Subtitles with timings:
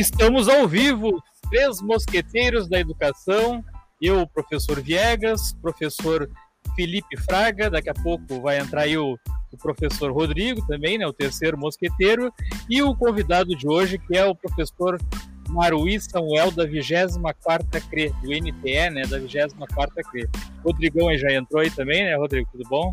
[0.00, 3.62] Estamos ao vivo, três mosqueteiros da educação,
[4.00, 6.26] eu, professor Viegas, professor
[6.74, 9.18] Felipe Fraga, daqui a pouco vai entrar aí o,
[9.52, 12.32] o, professor Rodrigo também, né, o terceiro mosqueteiro,
[12.66, 14.98] e o convidado de hoje, que é o professor
[15.50, 20.26] Maruí Samuel, da 24ª CRE, do NTE, né, da 24ª CRE.
[20.64, 22.90] Rodrigão aí já entrou aí também, né, Rodrigo, tudo bom?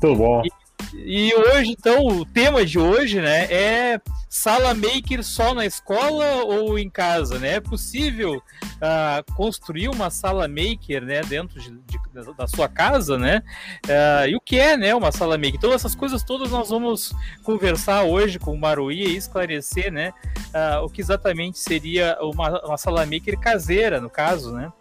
[0.00, 0.42] Tudo bom.
[0.44, 0.63] E,
[0.96, 6.78] e hoje, então, o tema de hoje, né, é sala maker só na escola ou
[6.78, 7.54] em casa, né?
[7.54, 11.98] É possível uh, construir uma sala maker, né, dentro de, de,
[12.36, 13.42] da sua casa, né?
[13.86, 15.54] Uh, e o que é, né, uma sala maker?
[15.54, 20.12] Então, essas coisas todas nós vamos conversar hoje com o Maruí e esclarecer, né,
[20.48, 24.72] uh, o que exatamente seria uma, uma sala maker caseira, no caso, né?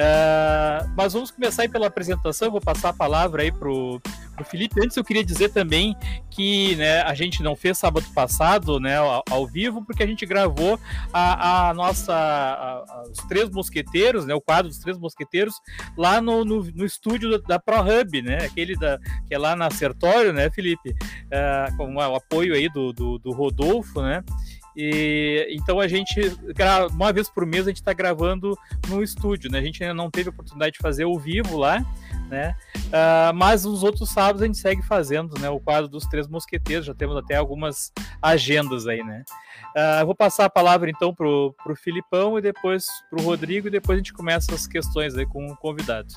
[0.00, 2.48] Uh, mas vamos começar pela apresentação.
[2.48, 4.00] Eu vou passar a palavra aí pro,
[4.34, 4.80] pro Felipe.
[4.82, 5.94] Antes eu queria dizer também
[6.30, 10.24] que né, a gente não fez sábado passado, né, ao, ao vivo, porque a gente
[10.24, 10.80] gravou
[11.12, 15.54] a, a nossa a, os três mosqueteiros, né, o quadro dos três mosqueteiros
[15.98, 18.98] lá no, no, no estúdio da, da ProHub, né, aquele da,
[19.28, 23.32] que é lá na Sertório, né, Felipe, uh, com o apoio aí do, do, do
[23.32, 24.24] Rodolfo, né.
[24.76, 26.20] E, então a gente,
[26.92, 28.56] uma vez por mês, a gente está gravando
[28.88, 29.58] no estúdio, né?
[29.58, 31.84] A gente ainda não teve oportunidade de fazer ao vivo lá,
[32.28, 32.54] né?
[32.86, 35.48] Uh, mas os outros sábados a gente segue fazendo, né?
[35.50, 39.24] O quadro dos três mosqueteiros, já temos até algumas agendas aí, né?
[39.76, 43.96] Uh, vou passar a palavra então pro, pro Filipão e depois pro Rodrigo e depois
[43.96, 46.14] a gente começa as questões aí com o convidado.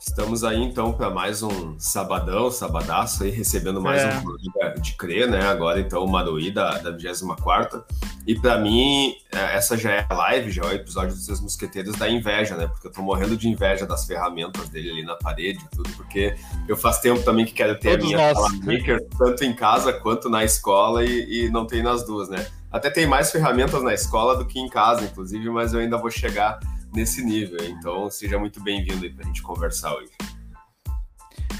[0.00, 4.18] Estamos aí então para mais um sabadão, sabadaço aí, recebendo mais é.
[4.18, 5.42] um de crer, né?
[5.42, 7.84] Agora então o Maruí da, da 24
[8.26, 11.38] E para mim, é, essa já é a live, já é o episódio dos seus
[11.42, 12.66] mosqueteiros da inveja, né?
[12.66, 16.34] Porque eu tô morrendo de inveja das ferramentas dele ali na parede e tudo, porque
[16.66, 20.30] eu faz tempo também que quero ter Todos a minha maker, tanto em casa quanto
[20.30, 22.46] na escola, e, e não tem nas duas, né?
[22.72, 26.10] Até tem mais ferramentas na escola do que em casa, inclusive, mas eu ainda vou
[26.10, 26.58] chegar
[26.92, 27.58] nesse nível.
[27.62, 30.12] Então, seja muito bem-vindo aí para a gente conversar hoje.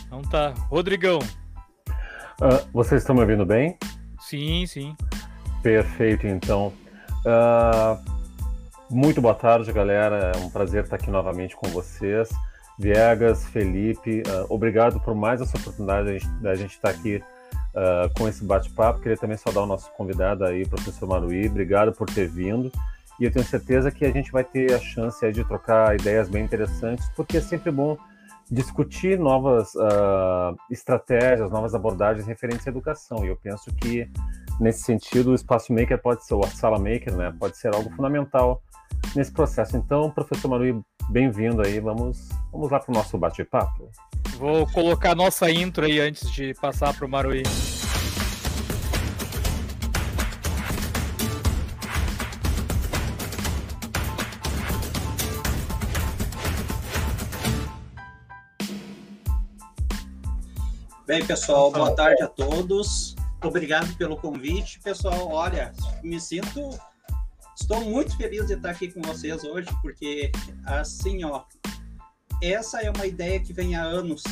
[0.07, 0.55] Então tá.
[0.69, 1.19] Rodrigão.
[2.41, 3.79] Uh, vocês estão me ouvindo bem?
[4.21, 4.97] Sim, sim.
[5.63, 6.73] Perfeito, então.
[7.25, 8.21] Uh,
[8.91, 10.33] muito boa tarde, galera.
[10.35, 12.29] É um prazer estar aqui novamente com vocês.
[12.79, 17.23] Viegas, Felipe, uh, obrigado por mais essa oportunidade da gente, estar aqui
[17.75, 19.01] uh, com esse bate-papo.
[19.01, 21.47] Queria também saudar o nosso convidado aí, professor Maruí.
[21.47, 22.73] Obrigado por ter vindo.
[23.21, 26.43] E eu tenho certeza que a gente vai ter a chance de trocar ideias bem
[26.43, 27.99] interessantes, porque é sempre bom
[28.51, 33.25] discutir novas uh, estratégias, novas abordagens referentes à educação.
[33.25, 34.11] E eu penso que,
[34.59, 37.91] nesse sentido, o Espaço Maker pode ser, ou a Sala Maker, né, pode ser algo
[37.91, 38.63] fundamental
[39.15, 39.77] nesse processo.
[39.77, 41.79] Então, professor Marui, bem-vindo aí.
[41.79, 43.91] Vamos, vamos lá para o nosso bate-papo.
[44.39, 47.43] Vou colocar a nossa intro aí antes de passar para o Marui.
[61.11, 63.17] Bem, pessoal, boa tarde a todos.
[63.43, 64.79] Obrigado pelo convite.
[64.79, 65.73] Pessoal, olha,
[66.05, 66.71] me sinto.
[67.61, 70.31] Estou muito feliz de estar aqui com vocês hoje, porque,
[70.65, 71.43] assim, ó,
[72.41, 74.23] essa é uma ideia que vem há anos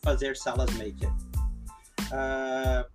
[0.00, 1.10] fazer salas maker.
[2.12, 2.86] Uh,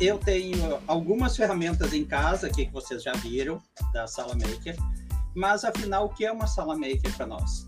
[0.00, 3.62] eu tenho algumas ferramentas em casa aqui que vocês já viram
[3.92, 4.74] da sala maker,
[5.34, 7.65] mas afinal, o que é uma sala maker para nós?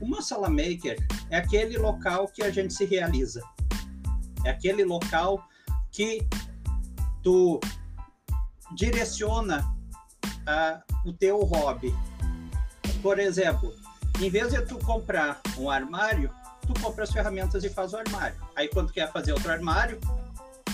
[0.00, 0.96] Uma sala maker
[1.28, 3.42] é aquele local que a gente se realiza.
[4.44, 5.46] É aquele local
[5.92, 6.26] que
[7.22, 7.60] tu
[8.74, 9.60] direciona
[10.24, 11.94] uh, o teu hobby.
[13.02, 13.74] Por exemplo,
[14.20, 16.30] em vez de tu comprar um armário,
[16.66, 18.36] tu compra as ferramentas e faz o armário.
[18.56, 20.00] Aí quando quer fazer outro armário,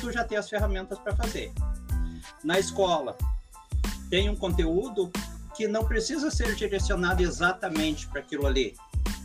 [0.00, 1.52] tu já tem as ferramentas para fazer.
[2.44, 3.16] Na escola,
[4.08, 5.10] tem um conteúdo
[5.56, 8.76] que não precisa ser direcionado exatamente para aquilo ali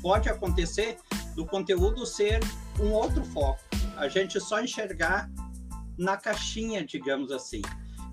[0.02, 0.97] pode acontecer
[1.36, 2.40] do conteúdo ser
[2.80, 3.62] um outro foco,
[3.97, 5.29] a gente só enxergar
[5.97, 7.61] na caixinha, digamos assim.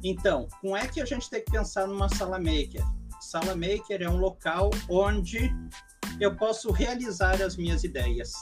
[0.03, 2.85] Então, como é que a gente tem que pensar numa sala maker?
[3.21, 5.51] Sala maker é um local onde
[6.21, 8.33] eu posso realizar as minhas ideias.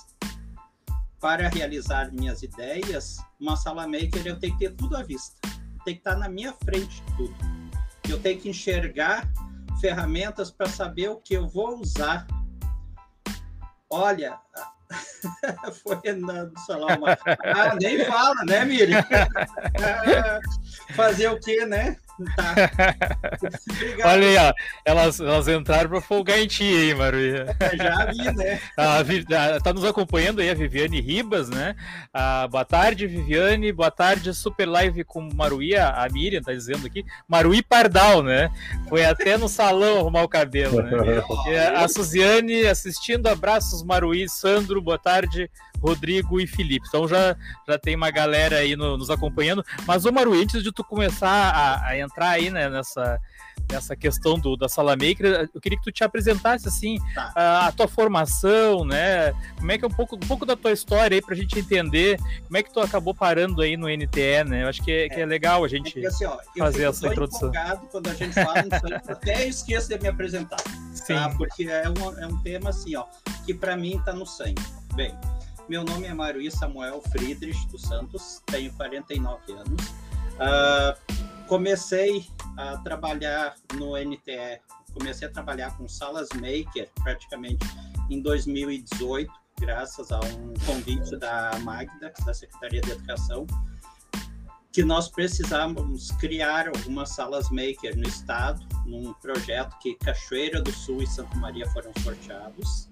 [1.20, 5.36] Para realizar minhas ideias, uma sala maker eu tenho que ter tudo à vista.
[5.84, 7.34] Tem que estar na minha frente tudo.
[8.08, 9.30] Eu tenho que enxergar
[9.80, 12.26] ferramentas para saber o que eu vou usar
[13.90, 14.38] Olha,
[15.82, 16.00] foi
[16.76, 17.12] lá, uma...
[17.12, 19.04] ah, nem fala, né, Miriam?
[20.94, 21.96] Fazer o quê, né?
[22.36, 22.54] Tá.
[24.10, 24.52] Olha aí, ó.
[24.84, 27.56] Elas, elas entraram para folgar em ti aí, Maruia.
[27.60, 28.60] É, já vi, né?
[28.76, 31.74] A, tá nos acompanhando aí a Viviane Ribas, né?
[32.12, 33.72] Ah, boa tarde, Viviane.
[33.72, 35.88] Boa tarde, super live com Maruia.
[35.88, 37.04] A Miriam tá dizendo aqui.
[37.28, 38.50] Maruí Pardal, né?
[38.88, 40.92] Foi até no salão arrumar o cabelo, né?
[41.76, 43.26] a Suziane assistindo.
[43.26, 44.28] Abraços, Maruí.
[44.28, 45.50] Sandro, boa tarde.
[45.80, 46.86] Rodrigo e Felipe.
[46.88, 47.36] Então já,
[47.66, 49.64] já tem uma galera aí no, nos acompanhando.
[49.86, 53.20] Mas, ô Maru, antes de tu começar a, a entrar aí né, nessa,
[53.70, 57.32] nessa questão do, da Sala Maker, eu queria que tu te apresentasse assim tá.
[57.34, 59.32] a, a, tua formação, né?
[59.56, 62.18] Como é que é um pouco, um pouco da tua história aí pra gente entender
[62.44, 64.64] como é que tu acabou parando aí no NTE, né?
[64.64, 67.06] Eu acho que é, é, que é legal a gente é assim, ó, fazer essa
[67.08, 67.52] introdução.
[67.90, 68.64] quando a gente fala
[69.08, 70.56] até esqueço de me apresentar.
[70.56, 70.70] Tá?
[70.94, 71.14] Sim.
[71.14, 71.28] Tá?
[71.30, 73.04] Porque é um, é um tema assim, ó,
[73.44, 74.62] que para mim tá no sangue.
[74.94, 75.14] Bem,
[75.68, 79.88] meu nome é Maruí Samuel Friedrich dos Santos, tenho 49 anos.
[80.36, 81.16] Uh,
[81.46, 82.26] comecei
[82.56, 84.60] a trabalhar no NTE,
[84.92, 87.66] comecei a trabalhar com salas maker praticamente
[88.10, 93.46] em 2018, graças a um convite da Magda, da Secretaria de Educação,
[94.72, 101.02] que nós precisávamos criar algumas salas maker no estado, num projeto que Cachoeira do Sul
[101.02, 102.90] e Santa Maria foram sorteados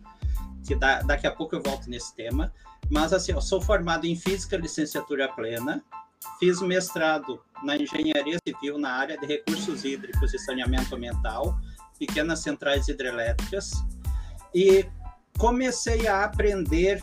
[0.67, 2.53] que da, daqui a pouco eu volto nesse tema.
[2.91, 5.83] Mas assim, eu sou formado em física, licenciatura plena,
[6.38, 11.59] fiz mestrado na engenharia civil na área de recursos hídricos e saneamento ambiental,
[11.99, 13.73] pequenas centrais hidrelétricas,
[14.55, 14.87] e
[15.38, 17.03] comecei a aprender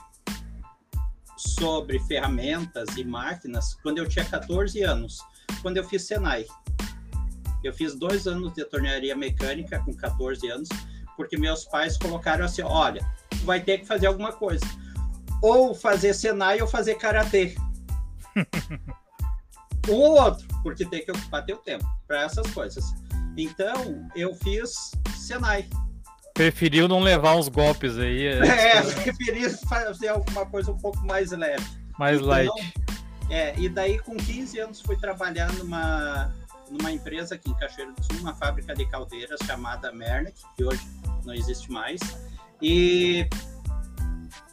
[1.37, 5.19] sobre ferramentas e máquinas quando eu tinha 14 anos,
[5.61, 6.45] quando eu fiz Senai.
[7.63, 10.69] Eu fiz dois anos de tornearia mecânica com 14 anos,
[11.15, 13.01] porque meus pais colocaram assim: olha,
[13.43, 14.65] vai ter que fazer alguma coisa.
[15.41, 17.55] Ou fazer Senai ou fazer Karatê.
[19.89, 22.93] um ou outro, porque tem que ocupar teu tempo para essas coisas.
[23.37, 25.67] Então, eu fiz Senai.
[26.33, 28.25] Preferiu não levar uns golpes aí.
[28.25, 31.65] É, é preferi fazer alguma coisa um pouco mais leve.
[31.97, 32.73] Mais então, light.
[33.29, 36.33] É, e daí com 15 anos fui trabalhar numa,
[36.69, 40.85] numa empresa aqui em Cachoeiro do Sul, uma fábrica de caldeiras chamada Mernick, que hoje
[41.25, 42.01] não existe mais.
[42.61, 43.27] E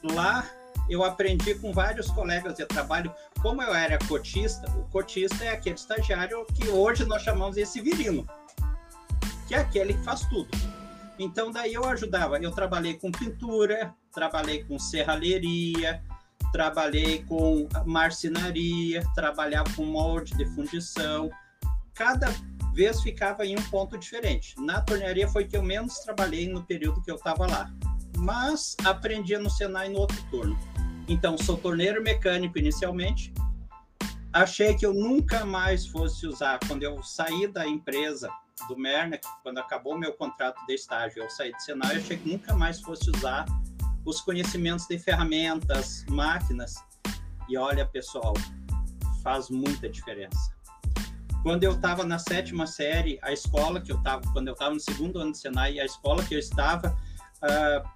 [0.04, 0.48] lá
[0.88, 3.12] eu aprendi com vários colegas de trabalho.
[3.42, 8.26] Como eu era cotista, o cotista é aquele estagiário que hoje nós chamamos de civilino,
[9.46, 10.48] que é aquele que faz tudo.
[11.18, 12.38] Então, daí eu ajudava.
[12.38, 16.02] Eu trabalhei com pintura, trabalhei com serralheria,
[16.52, 21.30] trabalhei com marcenaria, trabalhava com molde de fundição.
[21.94, 22.28] Cada
[22.72, 24.54] vez ficava em um ponto diferente.
[24.58, 27.72] Na tornearia foi que eu menos trabalhei no período que eu estava lá
[28.18, 30.58] mas aprendia no Senai no outro turno.
[31.08, 33.32] Então, sou torneiro mecânico inicialmente.
[34.30, 36.60] Achei que eu nunca mais fosse usar.
[36.68, 38.30] Quando eu saí da empresa
[38.68, 42.54] do Mernek, quando acabou meu contrato de estágio, eu saí do Senai, achei que nunca
[42.54, 43.46] mais fosse usar
[44.04, 46.74] os conhecimentos de ferramentas, máquinas.
[47.48, 48.34] E olha, pessoal,
[49.22, 50.52] faz muita diferença.
[51.42, 54.80] Quando eu estava na sétima série, a escola que eu estava, quando eu estava no
[54.80, 56.94] segundo ano de Senai, a escola que eu estava,
[57.42, 57.88] uh,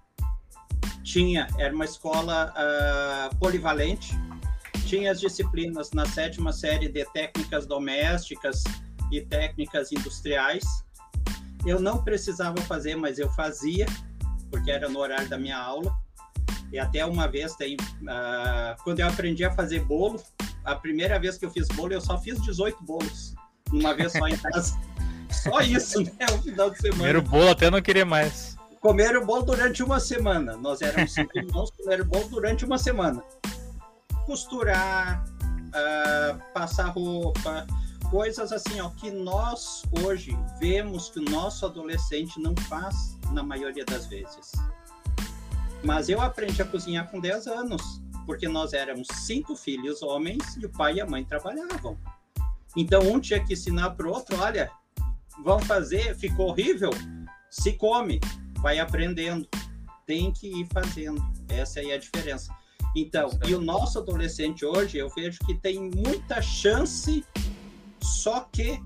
[1.03, 4.13] tinha, era uma escola uh, polivalente,
[4.87, 8.63] tinha as disciplinas na sétima série de técnicas domésticas
[9.11, 10.65] e técnicas industriais.
[11.65, 13.87] Eu não precisava fazer, mas eu fazia,
[14.51, 15.95] porque era no horário da minha aula.
[16.73, 20.23] E até uma vez, tem, uh, quando eu aprendi a fazer bolo,
[20.65, 23.35] a primeira vez que eu fiz bolo, eu só fiz 18 bolos,
[23.73, 24.79] uma vez só em casa.
[25.31, 26.27] só isso, né?
[26.35, 26.95] O final de semana.
[26.95, 30.57] Primeiro bolo até não querer mais comeram bolo durante uma semana.
[30.57, 33.23] Nós éramos cinco irmãos, comeram bolo durante uma semana.
[34.27, 35.25] Costurar,
[35.69, 37.67] uh, passar roupa,
[38.11, 43.85] coisas assim, ó, que nós hoje vemos que o nosso adolescente não faz na maioria
[43.85, 44.53] das vezes.
[45.85, 50.67] Mas eu aprendi a cozinhar com 10 anos, porque nós éramos cinco filhos homens e
[50.67, 51.97] o pai e a mãe trabalhavam.
[52.77, 54.71] Então um tinha que ensinar para o outro, olha,
[55.45, 56.91] vão fazer, ficou horrível,
[57.51, 58.21] se come
[58.63, 59.47] vai aprendendo,
[60.07, 61.21] tem que ir fazendo.
[61.49, 62.55] Essa aí é a diferença.
[62.95, 67.25] Então, e o nosso adolescente hoje, eu vejo que tem muita chance,
[68.01, 68.81] só que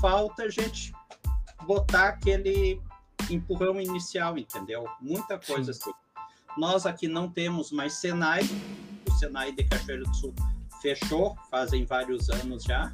[0.00, 0.92] falta a gente
[1.66, 2.80] botar aquele
[3.30, 4.84] empurrão inicial, entendeu?
[5.00, 5.80] Muita coisa Sim.
[5.80, 5.92] assim.
[6.58, 8.42] Nós aqui não temos mais Senai,
[9.08, 10.34] o Senai de Cachoeiro do Sul
[10.82, 12.92] fechou, fazem vários anos já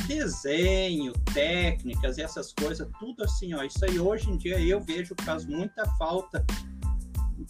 [0.00, 3.62] desenho, técnicas, essas coisas, tudo assim, ó.
[3.62, 6.44] Isso aí hoje em dia eu vejo que faz muita falta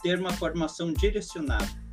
[0.02, 1.88] ter uma formação direcionada.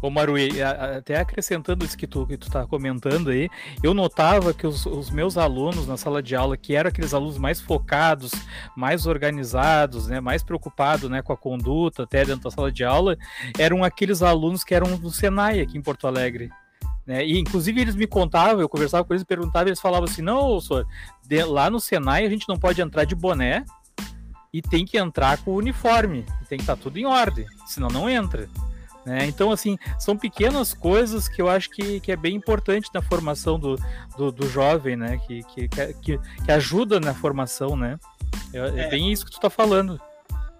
[0.00, 3.48] Ô Marui, até acrescentando isso que tu, que tu tá comentando aí,
[3.82, 7.36] eu notava que os, os, meus alunos na sala de aula, que eram aqueles alunos
[7.36, 8.30] mais focados,
[8.76, 13.16] mais organizados, né, mais preocupados né, com a conduta até dentro da sala de aula,
[13.58, 16.48] eram aqueles alunos que eram do Senai aqui em Porto Alegre.
[17.08, 17.24] Né?
[17.24, 20.86] E inclusive eles me contavam, eu conversava com eles, perguntava, eles falavam assim: não, senhor,
[21.26, 23.64] de, lá no Senai a gente não pode entrar de boné
[24.52, 27.88] e tem que entrar com o uniforme, tem que estar tá tudo em ordem, senão
[27.88, 28.46] não entra.
[29.06, 29.24] Né?
[29.24, 33.58] Então, assim, são pequenas coisas que eu acho que, que é bem importante na formação
[33.58, 33.76] do,
[34.18, 35.18] do, do jovem, né?
[35.26, 37.98] Que, que, que, que, ajuda na formação, né?
[38.52, 39.98] É, é, é bem isso que tu está falando.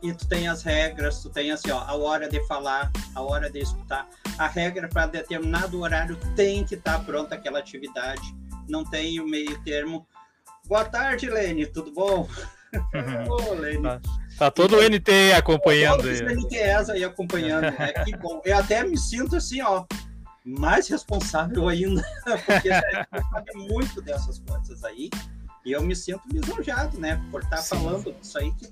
[0.01, 3.51] E tu tem as regras, tu tem assim, ó, a hora de falar, a hora
[3.51, 4.09] de escutar.
[4.39, 8.35] A regra para determinado horário tem que estar tá pronta aquela atividade.
[8.69, 10.07] Não tem o meio termo.
[10.67, 12.29] Boa tarde, Lene, tudo bom?
[13.29, 13.83] Ô, Lene.
[13.83, 14.01] Tá.
[14.39, 16.21] Tá todo o NT acompanhando aí.
[16.21, 17.93] Todos os NTs aí acompanhando, né?
[18.05, 18.41] Que bom.
[18.45, 19.85] Eu até me sinto assim, ó,
[20.45, 22.07] mais responsável ainda,
[22.47, 25.11] porque sabe muito dessas coisas aí.
[25.65, 27.21] E eu me sinto lisonjado, né?
[27.33, 27.77] Por estar Sim.
[27.77, 28.71] falando disso aí que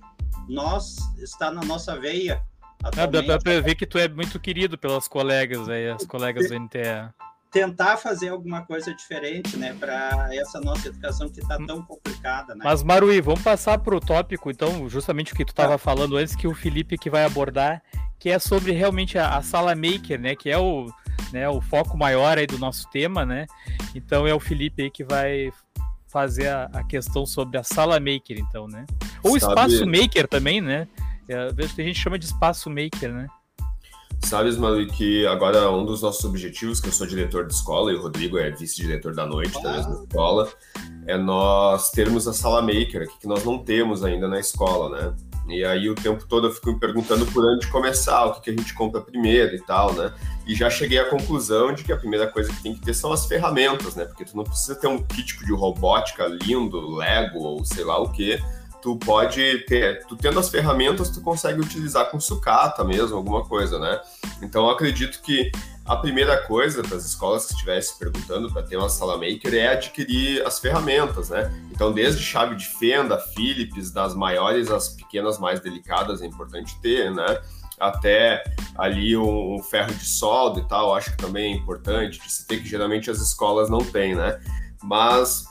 [0.48, 2.42] nós está na nossa veia.
[2.84, 6.58] Ah, dá pra ver que tu é muito querido pelas colegas aí, as colegas do
[6.58, 7.10] NTE
[7.56, 12.60] tentar fazer alguma coisa diferente, né, para essa nossa educação que está tão complicada, né?
[12.62, 15.78] Mas Marui, vamos passar para o tópico, então, justamente o que tu estava tá.
[15.78, 17.82] falando antes que o Felipe que vai abordar,
[18.18, 20.86] que é sobre realmente a, a, sala maker, né, que é o,
[21.32, 23.46] né, o foco maior aí do nosso tema, né?
[23.94, 25.50] Então é o Felipe aí que vai
[26.16, 28.86] fazer a, a questão sobre a sala maker, então, né?
[29.22, 29.52] Ou Sabe...
[29.52, 30.88] espaço maker também, né?
[31.28, 33.26] É, vejo que a gente chama de espaço maker, né?
[34.24, 37.96] Sabes, Manu, que agora um dos nossos objetivos, que eu sou diretor de escola e
[37.96, 40.48] o Rodrigo é vice-diretor da noite da mesma escola,
[41.06, 45.14] é nós termos a sala maker aqui, que nós não temos ainda na escola, né?
[45.48, 48.50] E aí o tempo todo eu fico me perguntando por onde começar, o que, que
[48.50, 50.12] a gente compra primeiro e tal, né?
[50.46, 53.12] E já cheguei à conclusão de que a primeira coisa que tem que ter são
[53.12, 54.04] as ferramentas, né?
[54.04, 58.10] Porque tu não precisa ter um kit de robótica lindo, Lego ou sei lá o
[58.10, 58.42] que
[58.82, 63.78] tu pode ter, tu tendo as ferramentas, tu consegue utilizar com sucata mesmo, alguma coisa,
[63.78, 64.00] né?
[64.40, 65.50] Então, acredito que
[65.86, 69.68] a primeira coisa para as escolas que estivessem perguntando para ter uma sala maker é
[69.68, 71.48] adquirir as ferramentas, né?
[71.70, 77.14] Então, desde chave de fenda, Philips, das maiores às pequenas mais delicadas, é importante ter,
[77.14, 77.40] né?
[77.78, 78.42] Até
[78.76, 82.58] ali um, ferro de solda e tal, acho que também é importante de se ter,
[82.58, 84.40] que geralmente as escolas não têm, né?
[84.82, 85.44] Mas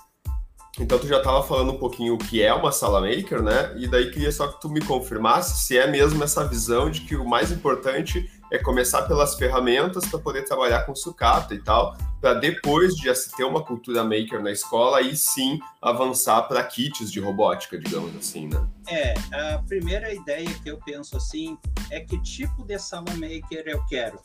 [0.77, 3.73] então tu já estava falando um pouquinho o que é uma sala maker, né?
[3.77, 7.15] E daí queria só que tu me confirmasse se é mesmo essa visão de que
[7.15, 12.33] o mais importante é começar pelas ferramentas para poder trabalhar com sucata e tal, para
[12.35, 17.19] depois de se ter uma cultura maker na escola, aí sim avançar para kits de
[17.19, 18.67] robótica, digamos assim, né?
[18.87, 21.57] É, a primeira ideia que eu penso assim
[21.91, 24.19] é que tipo de sala maker eu quero.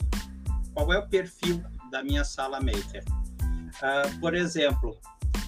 [0.74, 3.04] Qual é o perfil da minha sala maker?
[3.10, 4.98] Uh, por exemplo,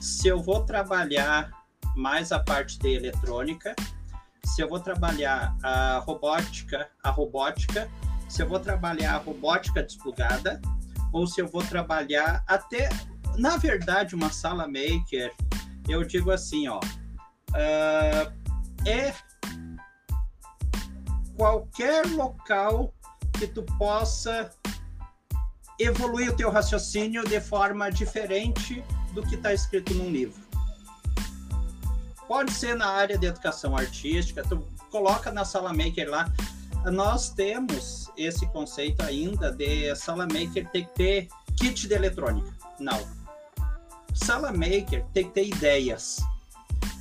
[0.00, 1.50] se eu vou trabalhar
[1.94, 3.74] mais a parte de eletrônica,
[4.44, 7.88] se eu vou trabalhar a robótica, a robótica,
[8.32, 10.58] se eu vou trabalhar a robótica desplugada,
[11.12, 12.88] ou se eu vou trabalhar até,
[13.36, 15.34] na verdade, uma sala maker,
[15.86, 19.14] eu digo assim, ó, uh, é
[21.36, 22.94] qualquer local
[23.38, 24.48] que tu possa
[25.78, 30.40] evoluir o teu raciocínio de forma diferente do que está escrito num livro.
[32.26, 36.32] Pode ser na área de educação artística, tu coloca na sala maker lá.
[36.90, 42.52] Nós temos esse conceito ainda de sala maker tem que ter kit de eletrônica.
[42.80, 42.98] Não.
[44.14, 46.20] Sala maker tem que ter ideias.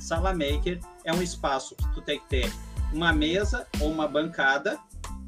[0.00, 2.52] Sala maker é um espaço que tu tem que ter
[2.92, 4.78] uma mesa ou uma bancada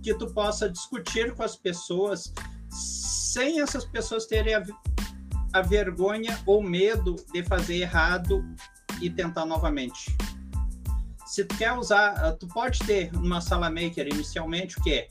[0.03, 2.33] que tu possa discutir com as pessoas
[2.71, 4.63] sem essas pessoas terem a,
[5.53, 8.45] a vergonha ou medo de fazer errado
[9.01, 10.17] e tentar novamente.
[11.35, 15.09] Se tu quer usar, ah, tu pode ter numa sala maker inicialmente o que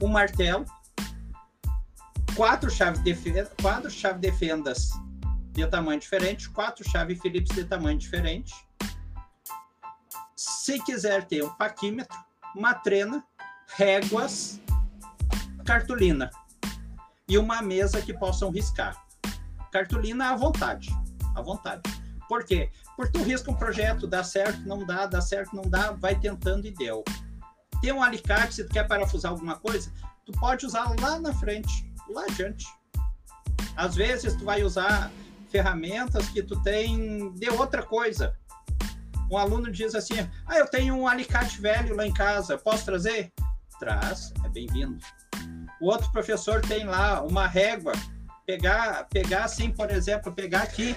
[0.00, 0.64] um martelo,
[2.34, 3.14] quatro chaves de
[3.60, 4.88] quatro chaves de fendas
[5.52, 8.54] de tamanho diferente, quatro chaves Phillips de tamanho diferente.
[10.34, 12.18] Se quiser ter um paquímetro,
[12.56, 13.22] uma trena,
[13.76, 14.62] réguas,
[15.66, 16.30] cartolina
[17.28, 18.96] e uma mesa que possam riscar.
[19.70, 20.88] Cartolina à vontade,
[21.34, 21.82] à vontade.
[22.26, 22.70] Por quê?
[23.00, 26.66] Porque tu risca um projeto, dá certo, não dá, dá certo, não dá, vai tentando
[26.66, 27.02] e deu.
[27.80, 29.90] Tem um alicate, se tu quer parafusar alguma coisa,
[30.26, 32.66] tu pode usar lá na frente, lá adiante.
[33.74, 35.10] Às vezes tu vai usar
[35.48, 38.36] ferramentas que tu tem de outra coisa.
[39.30, 43.32] Um aluno diz assim: Ah, eu tenho um alicate velho lá em casa, posso trazer?
[43.78, 44.98] Traz, é bem-vindo
[45.80, 47.92] o outro professor tem lá uma régua,
[48.44, 50.94] pegar, pegar assim, por exemplo, pegar aqui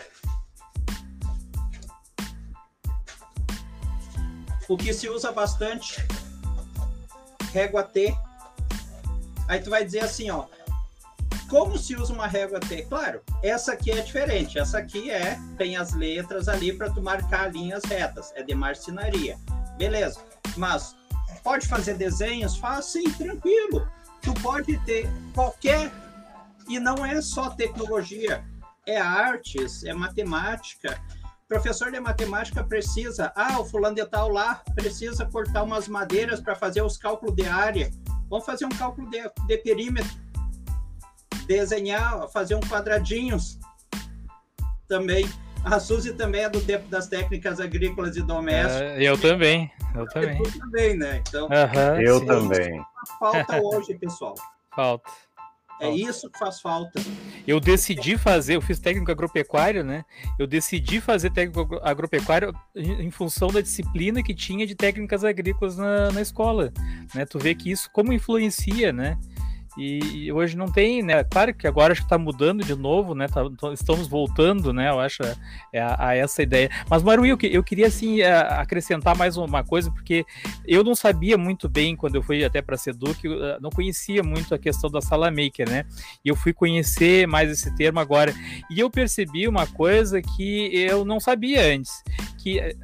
[4.74, 6.04] o que se usa bastante,
[7.52, 8.12] régua T.
[9.48, 10.46] Aí tu vai dizer assim, ó,
[11.48, 12.82] como se usa uma régua T?
[12.82, 14.58] Claro, essa aqui é diferente.
[14.58, 18.32] Essa aqui é tem as letras ali para tu marcar linhas retas.
[18.34, 19.38] É de marcenaria.
[19.78, 20.20] Beleza.
[20.58, 20.96] Mas
[21.44, 22.58] pode fazer desenhos?
[22.58, 23.88] Faz sim, tranquilo.
[24.24, 25.92] Tu pode ter qualquer
[26.68, 28.44] e não é só tecnologia,
[28.88, 31.00] é artes, é matemática.
[31.48, 36.56] Professor de matemática precisa, ah, o fulano de tal lá precisa cortar umas madeiras para
[36.56, 37.92] fazer os cálculos de área.
[38.30, 40.12] Vamos fazer um cálculo de, de perímetro
[41.46, 43.60] desenhar, fazer um quadradinhos
[44.88, 45.30] também.
[45.64, 48.82] A Suzy também é do tempo das técnicas agrícolas e domésticas.
[48.82, 50.38] É, eu também, eu também.
[50.38, 51.24] Eu também, né?
[51.28, 51.48] Então,
[52.02, 52.26] eu sim.
[52.26, 52.86] também.
[53.20, 54.36] Falta hoje, pessoal.
[54.76, 55.10] Falta.
[55.80, 57.00] É isso que faz falta.
[57.46, 60.06] Eu decidi fazer, eu fiz técnico agropecuário, né?
[60.40, 66.12] Eu decidi fazer técnico agropecuário em função da disciplina que tinha de técnicas agrícolas na,
[66.12, 66.72] na escola,
[67.14, 67.26] né?
[67.26, 69.18] Tu vê que isso como influencia, né?
[69.78, 71.24] E, hoje não tem, né?
[71.24, 73.28] Claro que agora acho que está mudando de novo, né?
[73.28, 74.90] Tá, estamos voltando, né?
[74.90, 75.24] Eu acho
[75.72, 76.70] é a, a, essa ideia.
[76.90, 80.26] Mas, Maru, eu, eu queria assim acrescentar mais uma coisa, porque
[80.66, 84.54] eu não sabia muito bem quando eu fui até para Seduc, eu não conhecia muito
[84.54, 85.86] a questão da sala maker, né?
[86.24, 88.34] E eu fui conhecer mais esse termo agora.
[88.70, 92.04] E eu percebi uma coisa que eu não sabia antes,
[92.44, 92.76] que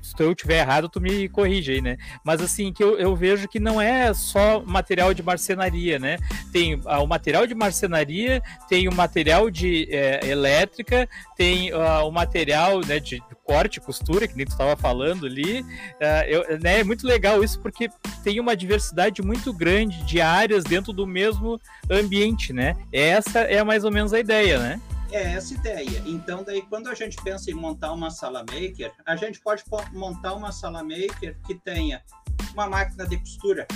[0.00, 1.96] se eu estiver errado, tu me corrige aí, né?
[2.24, 6.18] Mas assim, que eu, eu vejo que não é só material de marcenaria né?
[6.52, 12.10] Tem ah, o material de marcenaria, tem o material de é, elétrica, tem uh, o
[12.10, 15.60] material né, de corte, costura, que nem tu estava falando ali.
[15.60, 15.64] Uh,
[16.28, 17.88] eu, né, é muito legal isso porque
[18.22, 21.60] tem uma diversidade muito grande de áreas dentro do mesmo
[21.90, 22.76] ambiente, né?
[22.92, 24.80] Essa é mais ou menos a ideia, né?
[25.12, 26.02] É essa ideia.
[26.06, 30.32] Então, daí, quando a gente pensa em montar uma sala maker, a gente pode montar
[30.32, 32.02] uma sala maker que tenha
[32.54, 33.66] uma máquina de costura,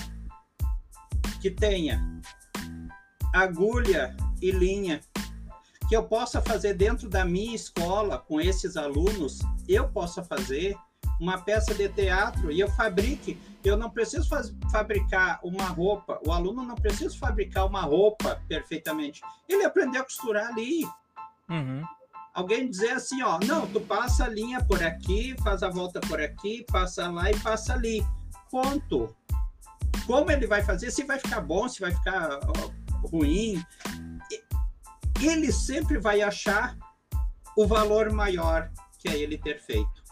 [1.43, 2.01] que tenha
[3.35, 5.01] agulha e linha,
[5.89, 9.39] que eu possa fazer dentro da minha escola com esses alunos,
[9.69, 10.75] eu possa fazer
[11.21, 13.39] uma peça de teatro e eu fabrique.
[13.65, 19.21] Eu não preciso faz, fabricar uma roupa, o aluno não precisa fabricar uma roupa perfeitamente.
[19.49, 20.87] Ele aprendeu a costurar ali.
[21.51, 21.83] Uhum.
[22.35, 26.21] Alguém dizer assim, ó, não, tu passa a linha por aqui, faz a volta por
[26.21, 28.07] aqui, passa lá e passa ali.
[28.51, 29.15] Ponto
[30.07, 32.39] como ele vai fazer, se vai ficar bom, se vai ficar
[33.11, 33.63] ruim.
[35.21, 36.77] Ele sempre vai achar
[37.57, 40.05] o valor maior que é ele ter feito.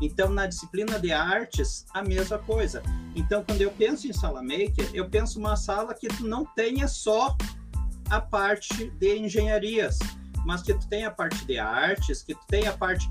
[0.00, 2.82] Então, na disciplina de artes, a mesma coisa.
[3.14, 7.34] Então, quando eu penso em sala maker, eu penso uma sala que não tenha só
[8.10, 9.98] a parte de engenharias,
[10.46, 13.10] mas que tu tenha a parte de artes, que tu tenha a parte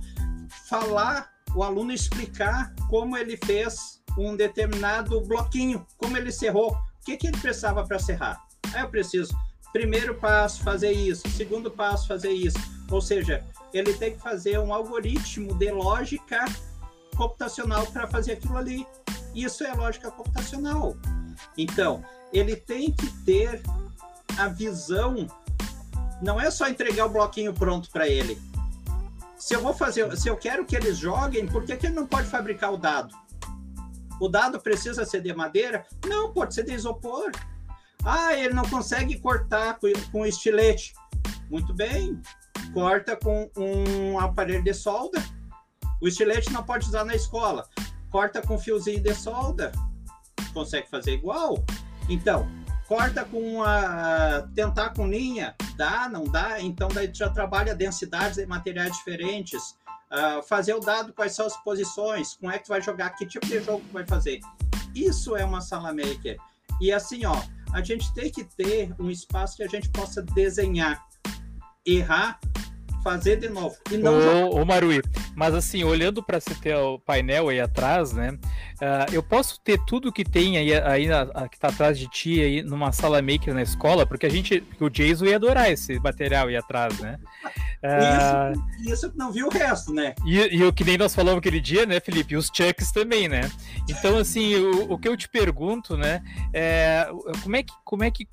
[0.69, 7.17] falar, o aluno explicar como ele fez um determinado bloquinho, como ele cerrou, o que,
[7.17, 8.41] que ele precisava para cerrar?
[8.73, 9.37] Aí eu preciso,
[9.73, 12.57] primeiro passo, fazer isso, segundo passo, fazer isso.
[12.89, 13.43] Ou seja,
[13.73, 16.45] ele tem que fazer um algoritmo de lógica
[17.17, 18.87] computacional para fazer aquilo ali.
[19.35, 20.95] Isso é lógica computacional.
[21.57, 23.61] Então, ele tem que ter
[24.37, 25.27] a visão,
[26.21, 28.39] não é só entregar o bloquinho pronto para ele.
[29.37, 32.07] Se eu vou fazer, se eu quero que eles joguem, por que, que ele não
[32.07, 33.13] pode fabricar o dado?
[34.19, 35.85] O dado precisa ser de madeira?
[36.07, 37.31] Não, pode ser de isopor.
[38.03, 40.93] Ah, ele não consegue cortar com, com estilete.
[41.49, 42.19] Muito bem,
[42.73, 45.21] corta com um aparelho de solda.
[46.01, 47.67] O estilete não pode usar na escola.
[48.09, 49.71] Corta com fiozinho de solda.
[50.53, 51.63] Consegue fazer igual?
[52.07, 52.47] Então,
[52.87, 56.61] corta com a tentar com linha, dá, não dá?
[56.61, 59.75] Então daí tu já trabalha densidades de materiais diferentes
[60.11, 63.25] uh, fazer o dado, quais são as posições, como é que tu vai jogar, que
[63.25, 64.39] tipo de jogo tu vai fazer.
[64.93, 66.37] Isso é uma sala maker.
[66.79, 67.41] E assim, ó,
[67.73, 71.05] a gente tem que ter um espaço que a gente possa desenhar,
[71.85, 72.39] errar,
[73.05, 73.75] fazer de novo.
[73.91, 74.99] E não ô, ô Marui,
[75.35, 78.31] mas assim, olhando para esse teu painel aí atrás, né?
[78.31, 82.41] Uh, eu posso ter tudo que tem aí, aí na, que tá atrás de ti
[82.41, 86.47] aí numa sala maker na escola, porque a gente, o Jason ia adorar esse material
[86.47, 87.19] aí atrás, né?
[87.83, 88.75] Uh...
[88.85, 90.15] Isso, isso não viu o resto, né?
[90.25, 92.35] E, e o que nem nós falamos aquele dia, né, Felipe?
[92.35, 93.49] Os chucks também, né?
[93.87, 97.07] Então, assim, o, o que eu te pergunto, né, é
[97.43, 98.27] como é que, como é que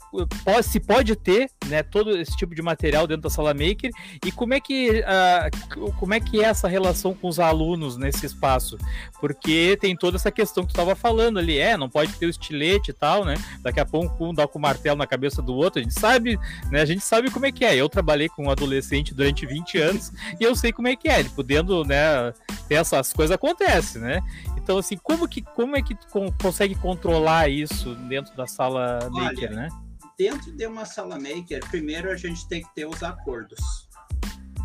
[0.44, 3.90] pode, se pode ter, né, todo esse tipo de material dentro da sala maker
[4.24, 8.24] e como é que, uh, como é que é essa relação com os alunos nesse
[8.24, 8.78] espaço?
[9.20, 12.30] Porque tem toda essa questão que tu estava falando ali, é, não pode ter o
[12.30, 13.34] estilete e tal, né?
[13.60, 16.38] Daqui a pouco um dá com o martelo na cabeça do outro, a gente sabe,
[16.70, 16.80] né?
[16.80, 17.74] A gente sabe como é que é.
[17.74, 21.20] Eu trabalhei com um adolescente durante 20 anos e eu sei como é que é.
[21.20, 22.32] Ele podendo, né,
[22.68, 24.20] ter essas coisas acontece, né?
[24.56, 26.06] Então, assim, como, que, como é que tu
[26.40, 29.68] consegue controlar isso dentro da sala Olha, maker, né?
[30.16, 33.58] Dentro de uma sala maker, primeiro a gente tem que ter os acordos.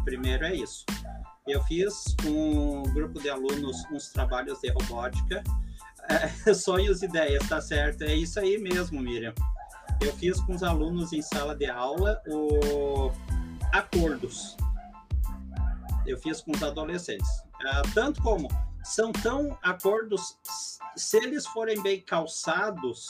[0.07, 0.85] Primeiro é isso.
[1.45, 5.43] Eu fiz um grupo de alunos uns trabalhos de robótica.
[6.07, 8.03] É, sonhos e ideias, tá certo?
[8.03, 9.33] É isso aí mesmo, Miriam.
[9.99, 13.11] Eu fiz com os alunos em sala de aula o
[13.73, 14.55] acordos.
[16.05, 17.27] Eu fiz com os adolescentes.
[17.61, 18.47] Uh, tanto como
[18.85, 20.37] são tão acordos,
[20.95, 23.07] se eles forem bem calçados,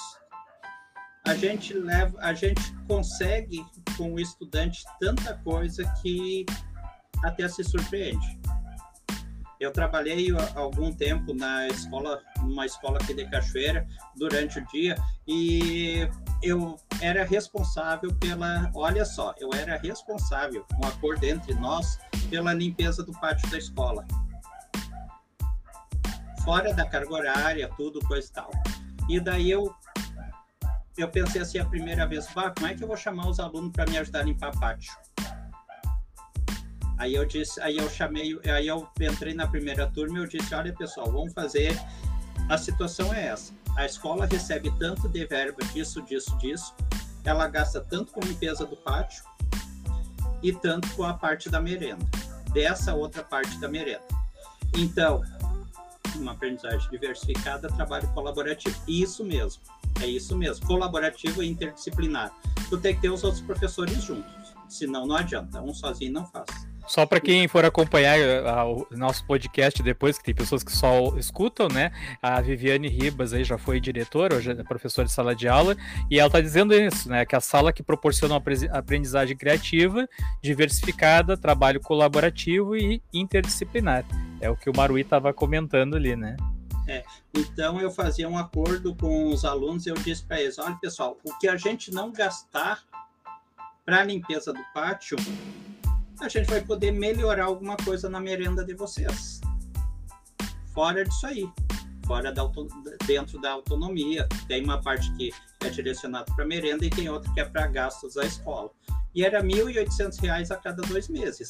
[1.28, 3.64] a gente leva, a gente consegue
[3.96, 6.44] com o estudante tanta coisa que
[7.24, 8.40] até se surpreende.
[9.60, 14.96] Eu trabalhei algum tempo na escola, numa escola aqui de Cachoeira, durante o dia,
[15.28, 16.08] e
[16.44, 21.98] eu era responsável pela, olha só, eu era responsável, um acordo entre nós,
[22.30, 24.06] pela limpeza do pátio da escola.
[26.46, 28.52] Fora da carga horária, tudo, coisa e tal.
[29.10, 29.74] E daí eu
[30.98, 33.72] eu pensei assim a primeira vez, bah, como é que eu vou chamar os alunos
[33.72, 34.92] para me ajudar a limpar pátio?
[36.98, 40.54] Aí eu disse, aí eu chamei, aí eu entrei na primeira turma e eu disse,
[40.56, 41.80] olha pessoal, vamos fazer,
[42.50, 46.74] a situação é essa, a escola recebe tanto de verba disso, disso, disso,
[47.24, 49.24] ela gasta tanto com limpeza do pátio
[50.42, 52.06] e tanto com a parte da merenda,
[52.52, 54.04] dessa outra parte da merenda.
[54.76, 55.24] Então,
[56.16, 58.76] uma aprendizagem diversificada, trabalho colaborativo.
[58.88, 59.62] Isso mesmo,
[60.02, 62.32] é isso mesmo, colaborativo e interdisciplinar.
[62.70, 64.32] Tu tem que ter os outros professores juntos,
[64.68, 66.48] senão não adianta, um sozinho não faz.
[66.88, 71.16] Só para quem for acompanhar uh, o nosso podcast depois, que tem pessoas que só
[71.18, 71.92] escutam, né?
[72.22, 75.76] A Viviane Ribas aí já foi diretora, hoje é professora de sala de aula,
[76.10, 77.26] e ela está dizendo isso, né?
[77.26, 80.08] Que a sala que proporciona uma aprendizagem criativa,
[80.42, 84.06] diversificada, trabalho colaborativo e interdisciplinar.
[84.40, 86.38] É o que o Marui estava comentando ali, né?
[86.88, 87.04] É,
[87.36, 91.38] então eu fazia um acordo com os alunos, eu disse para eles, olha pessoal, o
[91.38, 92.82] que a gente não gastar
[93.86, 95.18] para a limpeza do pátio,
[96.22, 99.40] a gente vai poder melhorar alguma coisa na merenda de vocês.
[100.74, 101.50] Fora disso aí,
[102.06, 102.44] fora da
[103.06, 105.32] dentro da autonomia, tem uma parte que
[105.64, 108.72] é direcionada para merenda e tem outra que é para gastos da escola.
[109.14, 111.50] E era R$ 1.800 a cada dois meses.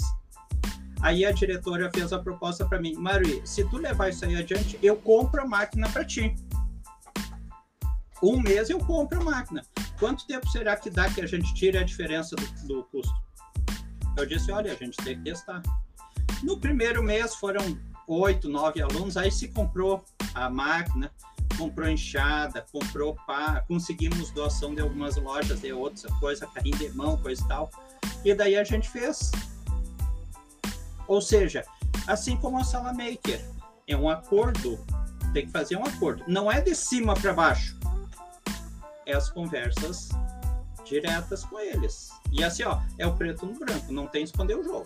[1.01, 4.79] Aí a diretora fez a proposta para mim, Mari, se tu levar isso aí adiante,
[4.81, 6.35] eu compro a máquina para ti.
[8.21, 9.61] Um mês eu compro a máquina.
[9.99, 13.26] Quanto tempo será que dá que a gente tire a diferença do, do custo?
[14.17, 15.61] Eu disse, olha, a gente tem que testar.
[16.43, 17.77] No primeiro mês foram
[18.07, 20.03] oito, nove alunos, aí se comprou
[20.33, 21.11] a máquina,
[21.57, 27.17] comprou enxada, comprou pá, conseguimos doação de algumas lojas de outras coisa, carrinho de mão,
[27.17, 27.69] coisa e tal.
[28.25, 29.31] E daí a gente fez.
[31.07, 31.63] Ou seja,
[32.07, 33.43] assim como a sala maker,
[33.87, 34.79] é um acordo,
[35.33, 36.23] tem que fazer um acordo.
[36.27, 37.77] Não é de cima para baixo.
[39.05, 40.09] É as conversas
[40.83, 42.09] diretas com eles.
[42.31, 44.85] E assim, ó, é o preto no branco, não tem esconder o jogo.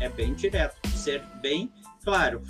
[0.00, 1.72] É bem direto, ser bem
[2.04, 2.42] claro.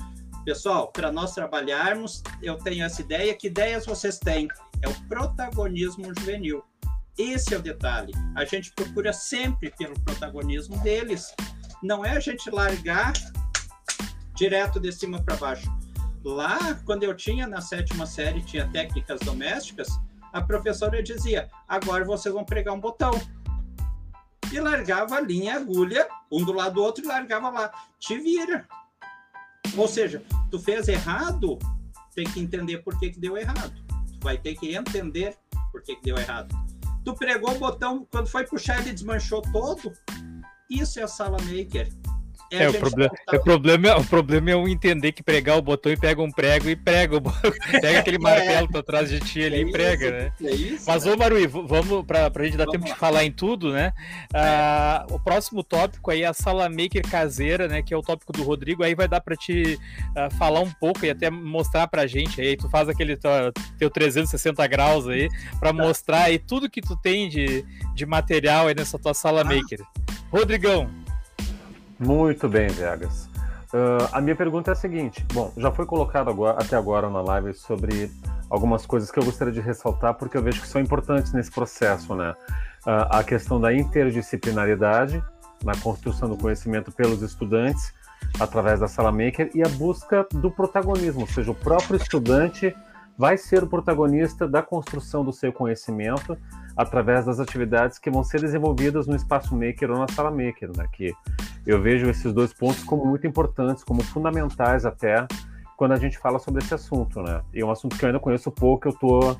[0.44, 3.34] Pessoal, para nós trabalharmos, eu tenho essa ideia.
[3.34, 4.48] Que ideias vocês têm?
[4.80, 6.64] É o protagonismo juvenil.
[7.16, 8.12] Esse é o detalhe.
[8.34, 11.32] A gente procura sempre pelo protagonismo deles.
[11.82, 13.12] Não é a gente largar
[14.34, 15.70] direto de cima para baixo.
[16.24, 19.88] Lá, quando eu tinha na sétima série, tinha técnicas domésticas,
[20.32, 23.12] a professora dizia: agora vocês vão pregar um botão.
[24.52, 27.72] E largava a linha agulha, um do lado do outro, e largava lá.
[27.98, 28.68] Te vira.
[29.76, 31.58] Ou seja, tu fez errado,
[32.14, 33.72] tem que entender por que, que deu errado.
[34.12, 35.38] Tu vai ter que entender
[35.70, 36.54] por que, que deu errado.
[37.02, 39.92] Tu pregou o botão, quando foi puxar, ele desmanchou todo.
[40.70, 41.88] Isso é a sala maker.
[42.52, 43.36] É, é o, proble tá...
[43.36, 46.68] o, problema, o problema é o entender que pregar o botão e pega um prego
[46.68, 47.20] e prega, o...
[47.80, 48.20] pega aquele é.
[48.20, 48.78] martelo é.
[48.78, 50.32] atrás de ti ali é e prega, né?
[50.44, 51.12] É isso, Mas, né?
[51.12, 52.94] ô Marui, vamos para a gente dar vamos tempo lá.
[52.94, 53.92] de falar em tudo, né?
[54.34, 57.82] Ah, o próximo tópico aí é a sala maker caseira, né?
[57.82, 58.82] Que é o tópico do Rodrigo.
[58.82, 59.78] Aí vai dar para te
[60.10, 62.56] uh, falar um pouco e até mostrar pra gente aí.
[62.56, 63.16] Tu faz aquele
[63.78, 65.82] teu 360 graus aí para tá.
[65.82, 69.44] mostrar aí tudo que tu tem de, de material aí nessa tua sala ah.
[69.44, 69.80] maker.
[70.30, 70.90] Rodrigão,
[72.04, 73.28] Muito bem, Vegas.
[73.72, 77.22] Uh, a minha pergunta é a seguinte: bom, já foi colocado agora, até agora na
[77.22, 78.10] live sobre
[78.50, 82.14] algumas coisas que eu gostaria de ressaltar, porque eu vejo que são importantes nesse processo,
[82.14, 82.34] né?
[82.84, 85.22] Uh, a questão da interdisciplinaridade
[85.64, 87.94] na construção do conhecimento pelos estudantes
[88.40, 92.74] através da sala maker e a busca do protagonismo, ou seja, o próprio estudante
[93.16, 96.36] vai ser o protagonista da construção do seu conhecimento
[96.76, 100.86] através das atividades que vão ser desenvolvidas no espaço maker ou na sala maker, né?
[100.92, 101.14] Que
[101.66, 105.26] eu vejo esses dois pontos como muito importantes, como fundamentais até
[105.76, 107.42] quando a gente fala sobre esse assunto, né?
[107.52, 109.36] E é um assunto que eu ainda conheço pouco, eu tô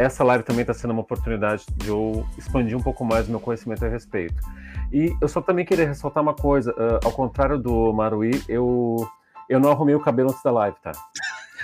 [0.00, 3.38] essa live também está sendo uma oportunidade de eu expandir um pouco mais o meu
[3.38, 4.42] conhecimento a respeito.
[4.90, 9.06] E eu só também queria ressaltar uma coisa, uh, ao contrário do Marui, eu,
[9.46, 10.92] eu não arrumei o cabelo antes da live, tá?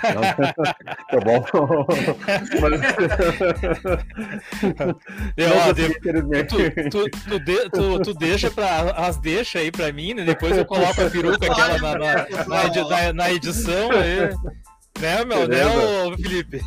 [1.09, 1.45] tá bom.
[5.35, 5.73] Eu, ó,
[6.43, 10.23] tu, tu, tu, de, tu, tu deixa pra, as deixa aí pra mim, né?
[10.23, 14.29] Depois eu coloco a peruca aquela na, na, na, na edição aí.
[14.99, 15.47] Né, meu?
[15.47, 16.59] Né, Felipe?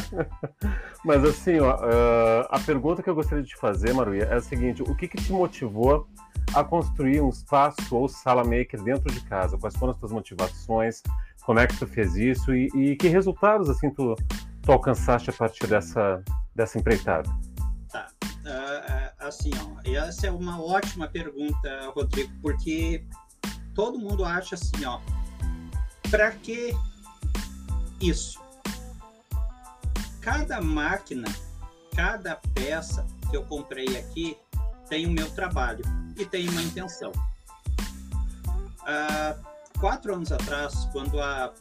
[1.04, 4.40] Mas assim, ó, uh, a pergunta que eu gostaria de te fazer, Maruia, é a
[4.40, 6.08] seguinte: o que, que te motivou
[6.54, 9.58] a construir um espaço ou sala maker dentro de casa?
[9.58, 11.02] Quais foram as tuas motivações?
[11.46, 12.52] Como é que tu fez isso?
[12.52, 14.16] E, e que resultados assim tu,
[14.62, 16.20] tu, alcançaste a partir dessa,
[16.56, 17.30] dessa empreitada?
[17.88, 18.08] Tá.
[18.22, 23.06] Uh, assim, ó, essa é uma ótima pergunta, Rodrigo, porque
[23.76, 24.98] todo mundo acha assim, ó,
[26.10, 26.74] para que
[28.00, 28.40] isso.
[30.20, 31.28] Cada máquina,
[31.94, 34.36] cada peça que eu comprei aqui
[34.88, 35.84] tem o meu trabalho
[36.16, 37.12] e tem uma intenção.
[38.80, 39.36] Há
[39.78, 41.52] quatro anos atrás, quando a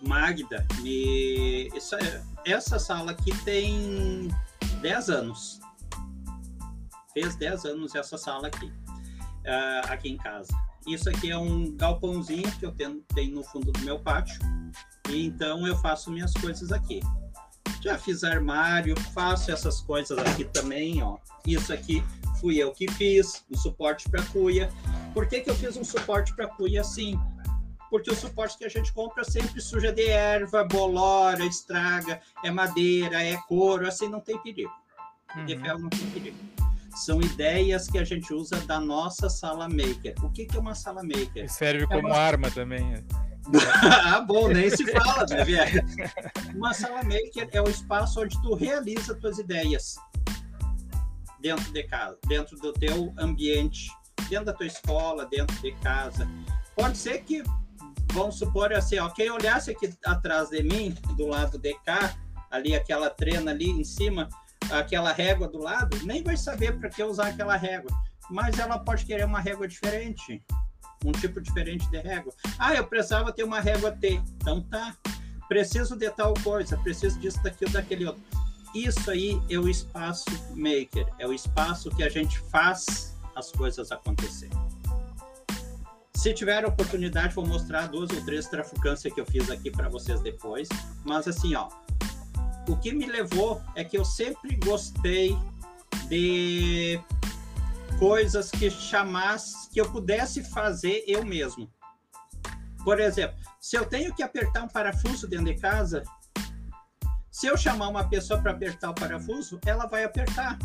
[0.00, 1.68] Magda me.
[1.74, 1.98] Essa,
[2.44, 4.28] essa sala aqui tem
[4.80, 5.60] 10 anos.
[7.12, 10.52] Fez 10 anos essa sala aqui, uh, aqui em casa.
[10.86, 14.38] Isso aqui é um galpãozinho que eu tenho, tenho no fundo do meu pátio.
[15.08, 17.00] E então eu faço minhas coisas aqui.
[17.82, 21.16] Já fiz armário, faço essas coisas aqui também, ó.
[21.46, 22.04] Isso aqui
[22.40, 24.70] fui eu que fiz, um suporte para cuia.
[25.14, 27.18] Por que, que eu fiz um suporte para cuia assim?
[27.90, 33.22] Porque o suporte que a gente compra sempre suja de erva, bolora, estraga, é madeira,
[33.22, 34.72] é couro, assim não tem perigo.
[35.36, 35.46] Uhum.
[35.46, 36.36] De ferro não tem perigo.
[36.94, 40.14] São ideias que a gente usa da nossa sala maker.
[40.22, 41.44] O que, que é uma sala maker?
[41.44, 42.16] E serve é como uma...
[42.16, 42.84] arma também.
[42.90, 43.04] Né?
[44.04, 45.44] ah, bom, nem se fala, né?
[46.54, 49.96] Uma sala maker é o espaço onde tu realiza tuas ideias
[51.40, 53.88] dentro de casa, dentro do teu ambiente,
[54.28, 56.28] dentro da tua escola, dentro de casa.
[56.74, 57.42] Pode ser que,
[58.16, 62.16] vamos supor assim, ó, quem olhasse aqui atrás de mim, do lado de cá,
[62.50, 64.28] ali aquela trena ali em cima,
[64.70, 67.90] aquela régua do lado, nem vai saber para que usar aquela régua.
[68.30, 70.42] Mas ela pode querer uma régua diferente
[71.04, 72.32] um tipo diferente de régua.
[72.58, 74.20] Ah, eu precisava ter uma régua T.
[74.36, 74.96] Então tá.
[75.48, 78.20] Preciso de tal coisa, preciso disso, daquilo, daquele outro.
[78.74, 80.24] Isso aí é o espaço
[80.56, 84.50] maker, é o espaço que a gente faz as coisas acontecer.
[86.16, 90.20] Se tiver oportunidade, vou mostrar duas ou três trafucâncias que eu fiz aqui para vocês
[90.22, 90.66] depois.
[91.04, 91.68] Mas assim, ó,
[92.66, 95.36] o que me levou é que eu sempre gostei
[96.08, 96.98] de
[97.98, 101.70] coisas que chamasse, que eu pudesse fazer eu mesmo.
[102.82, 106.02] Por exemplo, se eu tenho que apertar um parafuso dentro de casa,
[107.30, 110.58] se eu chamar uma pessoa para apertar o parafuso, ela vai apertar.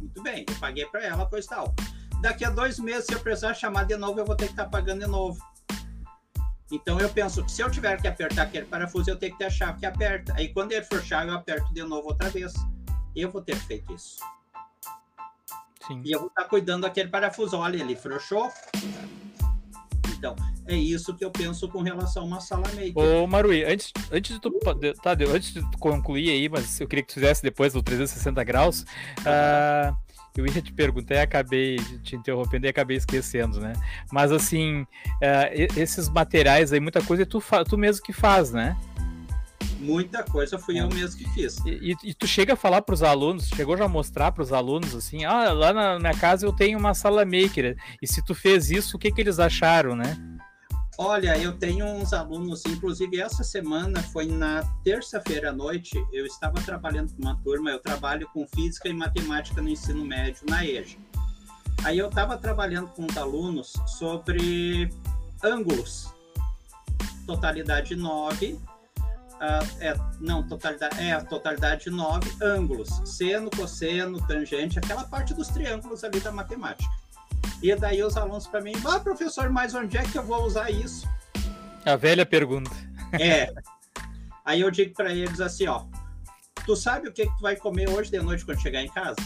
[0.00, 1.72] Muito bem, eu paguei para ela, pois tal.
[2.20, 4.64] Daqui a dois meses, se eu precisar chamar de novo, eu vou ter que estar
[4.64, 5.38] tá pagando de novo.
[6.70, 9.44] Então eu penso que se eu tiver que apertar aquele parafuso, eu tenho que ter
[9.44, 10.34] a chave que aperta.
[10.36, 12.52] Aí quando ele for chave, eu aperto de novo outra vez.
[13.14, 14.16] Eu vou ter feito isso.
[15.86, 16.02] Sim.
[16.04, 17.56] E eu vou estar cuidando daquele parafuso.
[17.56, 18.50] Olha, ele frouxou.
[20.18, 20.34] Então,
[20.66, 22.96] é isso que eu penso com relação a uma sala maker.
[22.96, 24.50] Ô, Marui, antes, antes de tu.
[25.02, 28.42] Tá, antes de tu concluir aí, mas eu queria que tu fizesse depois do 360
[28.42, 28.82] graus.
[29.20, 29.96] Uh,
[30.40, 33.72] eu ia te perguntar e acabei te interrompendo e acabei esquecendo, né?
[34.12, 38.76] Mas assim, uh, esses materiais aí, muita coisa tu, tu mesmo que faz, né?
[39.78, 41.58] muita coisa fui eu mesmo que fiz.
[41.64, 44.42] E, e, e tu chega a falar para os alunos, chegou já a mostrar para
[44.42, 47.76] os alunos assim, ah, lá na minha casa eu tenho uma sala maker.
[48.02, 50.16] E se tu fez isso, o que que eles acharam, né?
[50.98, 56.58] Olha, eu tenho uns alunos, inclusive essa semana foi na terça-feira à noite, eu estava
[56.62, 60.96] trabalhando com uma turma, eu trabalho com física e matemática no ensino médio na EJA.
[61.84, 64.90] Aí eu estava trabalhando com os alunos sobre
[65.44, 66.14] ângulos,
[67.26, 68.58] totalidade 9, uh,
[69.80, 76.02] é, não, totalidade, é totalidade de nove ângulos, seno, cosseno, tangente, aquela parte dos triângulos
[76.04, 76.90] ali da matemática.
[77.62, 80.70] E daí os alunos para mim, ah, professor, mas onde é que eu vou usar
[80.70, 81.08] isso?
[81.84, 82.70] A velha pergunta.
[83.12, 83.52] É.
[84.44, 85.84] Aí eu digo para eles assim, ó,
[86.64, 89.16] tu sabe o que, que tu vai comer hoje de noite quando chegar em casa?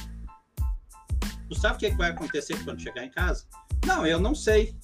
[1.48, 3.44] Tu sabe o que, que vai acontecer quando chegar em casa?
[3.84, 4.74] Não, eu não sei.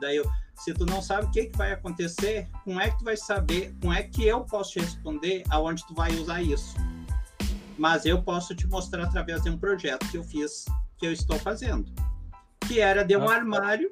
[0.00, 3.04] Daí eu, se tu não sabe o que, que vai acontecer, como é que tu
[3.04, 6.74] vai saber, como é que eu posso te responder aonde tu vai usar isso?
[7.78, 10.64] Mas eu posso te mostrar através de um projeto que eu fiz,
[10.98, 11.90] que eu estou fazendo.
[12.66, 13.90] Que era de um ah, armário,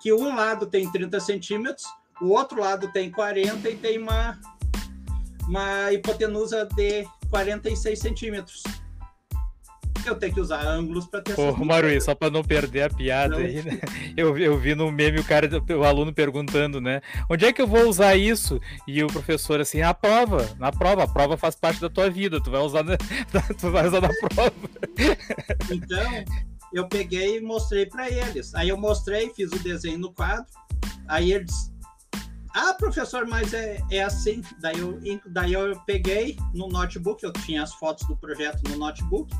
[0.00, 1.84] que um lado tem 30 centímetros,
[2.20, 4.38] o outro lado tem 40 e tem uma,
[5.48, 8.62] uma hipotenusa de 46 centímetros
[10.06, 13.36] eu tenho que usar ângulos para ter Pô, Marui, só para não perder a piada
[13.36, 13.80] aí, né?
[14.16, 17.00] Eu, eu vi no meme o cara, o aluno perguntando, né?
[17.28, 18.60] Onde é que eu vou usar isso?
[18.86, 22.40] E o professor assim, na prova, na prova, a prova faz parte da tua vida,
[22.40, 22.96] tu vai usar na,
[23.58, 24.52] tu vai usar na prova.
[25.70, 26.24] Então,
[26.74, 28.54] eu peguei e mostrei para eles.
[28.54, 30.46] Aí eu mostrei, fiz o desenho no quadro.
[31.08, 31.72] Aí eles
[32.54, 34.40] ah, professor, mas é, é assim.
[34.60, 39.34] Daí eu, daí eu peguei no notebook, eu tinha as fotos do projeto no notebook,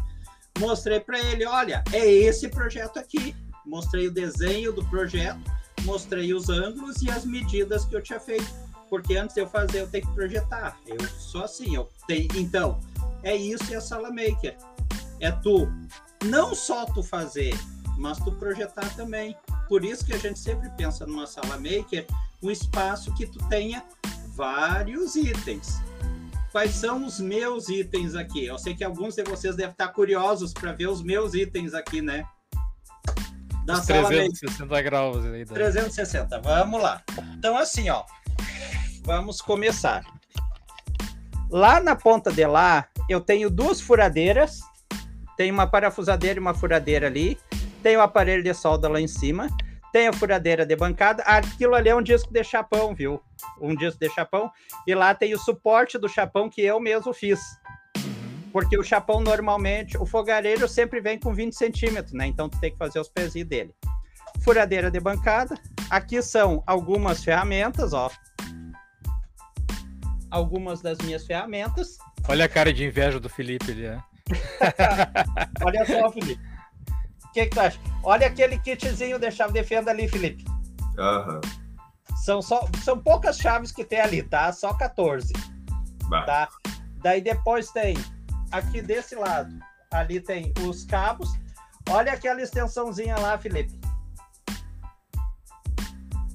[0.58, 3.36] mostrei para ele, olha, é esse projeto aqui.
[3.64, 5.40] Mostrei o desenho do projeto,
[5.84, 8.52] mostrei os ângulos e as medidas que eu tinha feito.
[8.90, 10.76] Porque antes de eu fazer, eu tenho que projetar.
[10.84, 12.28] Eu sou assim, eu tenho.
[12.34, 12.80] Então,
[13.22, 14.56] é isso e a sala maker.
[15.20, 15.68] É tu
[16.24, 17.54] não só tu fazer,
[17.96, 19.36] mas tu projetar também.
[19.68, 22.06] Por isso que a gente sempre pensa numa sala maker,
[22.42, 23.84] um espaço que tu tenha
[24.34, 25.80] vários itens
[26.54, 28.46] quais são os meus itens aqui.
[28.46, 32.00] Eu sei que alguns de vocês devem estar curiosos para ver os meus itens aqui,
[32.00, 32.24] né?
[33.66, 35.24] Da os 360 graus.
[35.24, 37.02] Aí, 360, vamos lá.
[37.36, 38.04] Então, assim, ó,
[39.02, 40.04] vamos começar.
[41.50, 44.60] Lá na ponta de lá, eu tenho duas furadeiras,
[45.36, 47.38] tem uma parafusadeira e uma furadeira ali,
[47.82, 49.48] tem o aparelho de solda lá em cima,
[49.92, 51.22] tem a furadeira de bancada.
[51.22, 53.22] Aquilo ali é um disco de chapão, viu?
[53.60, 54.50] Um disco de chapão.
[54.86, 57.40] E lá tem o suporte do chapão que eu mesmo fiz.
[58.52, 62.26] Porque o chapão normalmente, o fogareiro sempre vem com 20 centímetros, né?
[62.26, 63.74] Então tu tem que fazer os pezinhos dele.
[64.42, 65.54] Furadeira de bancada.
[65.90, 68.10] Aqui são algumas ferramentas, ó.
[70.30, 71.98] Algumas das minhas ferramentas.
[72.28, 74.02] Olha a cara de inveja do Felipe ali, né?
[75.64, 76.54] Olha só, Felipe
[77.34, 77.78] que, que tu acha?
[78.02, 80.44] Olha aquele kitzinho de chave de fenda ali, Felipe.
[80.96, 81.40] Uhum.
[82.24, 84.52] São, só, são poucas chaves que tem ali, tá?
[84.52, 85.32] Só 14.
[86.08, 86.22] Bah.
[86.22, 86.48] Tá?
[87.02, 87.96] Daí depois tem
[88.52, 89.58] aqui desse lado.
[89.90, 91.28] Ali tem os cabos.
[91.90, 93.78] Olha aquela extensãozinha lá, Felipe.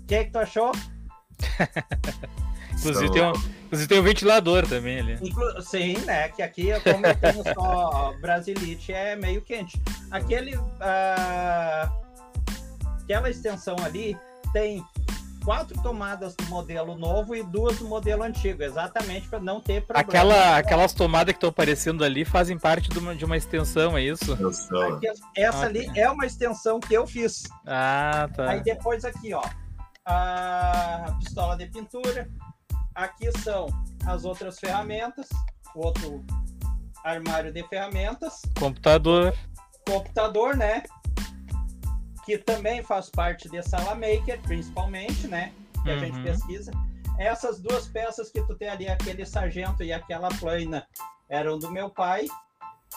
[0.02, 0.72] O que, que tu achou?
[2.80, 3.34] Inclusive, tem um,
[3.66, 5.18] inclusive tem um ventilador também ali.
[5.22, 6.30] Inclu sim, né?
[6.30, 9.82] Que aqui, como eu tenho só Brasilite, é meio quente.
[10.10, 10.56] Aquele.
[10.56, 11.92] Uh,
[13.04, 14.18] aquela extensão ali
[14.54, 14.84] tem
[15.44, 20.08] quatro tomadas do modelo novo e duas do modelo antigo, exatamente para não ter problema.
[20.08, 24.04] Aquela, aquelas tomadas que estão aparecendo ali fazem parte de uma, de uma extensão, é
[24.04, 24.34] isso?
[24.34, 25.94] Aqui, essa ah, ali tá.
[25.96, 27.44] é uma extensão que eu fiz.
[27.66, 28.50] Ah, tá.
[28.50, 29.42] Aí depois aqui, ó,
[30.06, 32.30] a pistola de pintura,
[33.00, 33.68] Aqui são
[34.06, 35.30] as outras ferramentas,
[35.74, 36.22] outro
[37.02, 38.42] armário de ferramentas.
[38.60, 39.34] Computador.
[39.88, 40.84] Computador, né?
[42.26, 45.54] Que também faz parte de sala maker, principalmente, né?
[45.82, 46.00] Que a uhum.
[46.02, 46.72] gente pesquisa.
[47.18, 50.86] Essas duas peças que tu tem ali, aquele sargento e aquela plana,
[51.30, 52.26] eram do meu pai.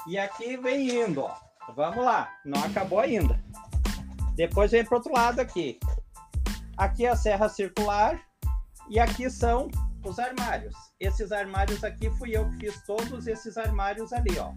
[0.08, 1.32] E aqui vem indo, ó.
[1.76, 3.40] Vamos lá, não acabou ainda.
[4.34, 5.78] Depois vem para outro lado aqui.
[6.76, 8.20] Aqui é a serra circular
[8.88, 9.70] e aqui são
[10.04, 10.74] os armários.
[10.98, 14.52] Esses armários aqui fui eu que fiz todos esses armários ali, ó.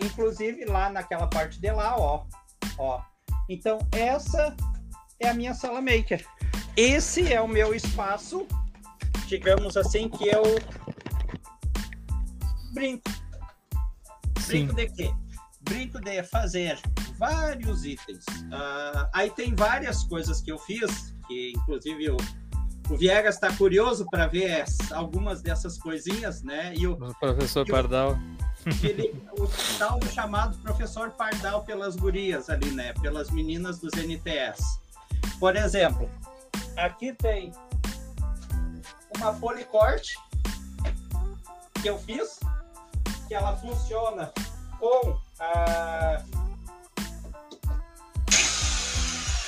[0.00, 2.26] Inclusive lá naquela parte de lá, ó.
[2.78, 3.02] Ó.
[3.48, 4.54] Então essa
[5.20, 6.24] é a minha sala maker.
[6.76, 8.46] Esse é o meu espaço,
[9.26, 10.42] digamos assim, que eu
[12.72, 13.10] brinco.
[14.40, 14.66] Sim.
[14.66, 15.14] Brinco de quê?
[15.62, 16.78] Brinco de fazer
[17.16, 18.24] vários itens.
[18.26, 22.16] Uh, aí tem várias coisas que eu fiz, que inclusive eu
[22.90, 26.74] o Viegas está curioso para ver algumas dessas coisinhas, né?
[26.76, 28.18] E o, o professor e Pardal.
[28.82, 29.46] Ele, o
[29.78, 32.92] tal chamado professor Pardal pelas gurias ali, né?
[32.94, 34.80] Pelas meninas dos NTS.
[35.38, 36.10] Por exemplo,
[36.76, 37.52] aqui tem
[39.16, 40.18] uma policorte
[41.82, 42.40] que eu fiz,
[43.28, 44.32] que ela funciona
[44.78, 46.22] com a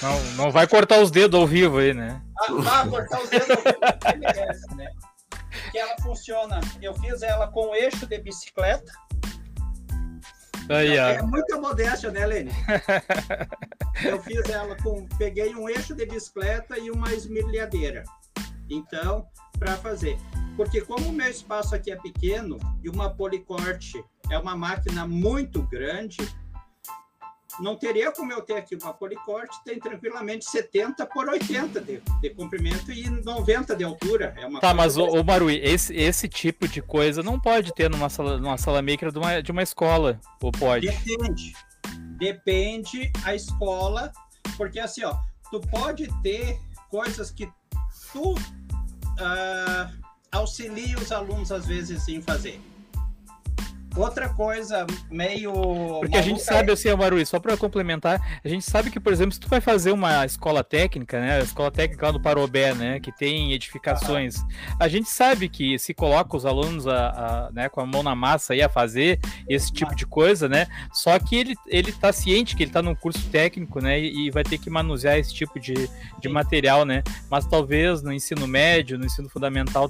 [0.03, 2.21] não, não vai cortar os dedos ao vivo aí, né?
[2.41, 4.91] Ah, vai cortar os dedos ao vivo, né?
[5.71, 6.61] Que ela funciona.
[6.83, 8.93] Eu fiz ela com eixo de bicicleta.
[10.69, 12.51] Aí, é muita modéstia, né, Lene?
[14.05, 15.07] eu fiz ela com.
[15.17, 18.03] Peguei um eixo de bicicleta e uma esmerilhadeira.
[18.69, 19.27] Então,
[19.59, 20.19] para fazer.
[20.57, 25.63] Porque como o meu espaço aqui é pequeno e uma policorte é uma máquina muito
[25.63, 26.19] grande,
[27.61, 32.31] não teria como eu ter aqui uma policorte, tem tranquilamente 70 por 80 de, de
[32.31, 34.35] comprimento e 90 de altura.
[34.37, 38.09] É uma tá, mas o, Marui, esse, esse tipo de coisa não pode ter numa
[38.09, 40.87] sala, numa sala maker de uma, de uma escola, ou pode?
[40.87, 41.53] Depende.
[42.19, 44.13] Depende a escola,
[44.57, 45.15] porque assim, ó,
[45.51, 47.47] tu pode ter coisas que
[48.13, 50.03] tu uh,
[50.33, 52.61] auxilia os alunos às vezes em fazer.
[53.97, 55.53] Outra coisa meio.
[56.01, 59.33] Porque a gente sabe, assim, Amaru, só para complementar, a gente sabe que, por exemplo,
[59.33, 61.39] se tu vai fazer uma escola técnica, né?
[61.39, 63.01] A escola técnica lá no Parobé, né?
[63.01, 64.37] Que tem edificações,
[64.79, 68.15] a gente sabe que se coloca os alunos a, a, né, com a mão na
[68.15, 69.19] massa aí a fazer
[69.49, 70.67] esse tipo de coisa, né?
[70.93, 73.99] Só que ele, ele tá ciente que ele tá num curso técnico, né?
[73.99, 75.75] E, e vai ter que manusear esse tipo de,
[76.21, 77.03] de material, né?
[77.31, 79.89] Mas talvez no ensino médio, no ensino fundamental,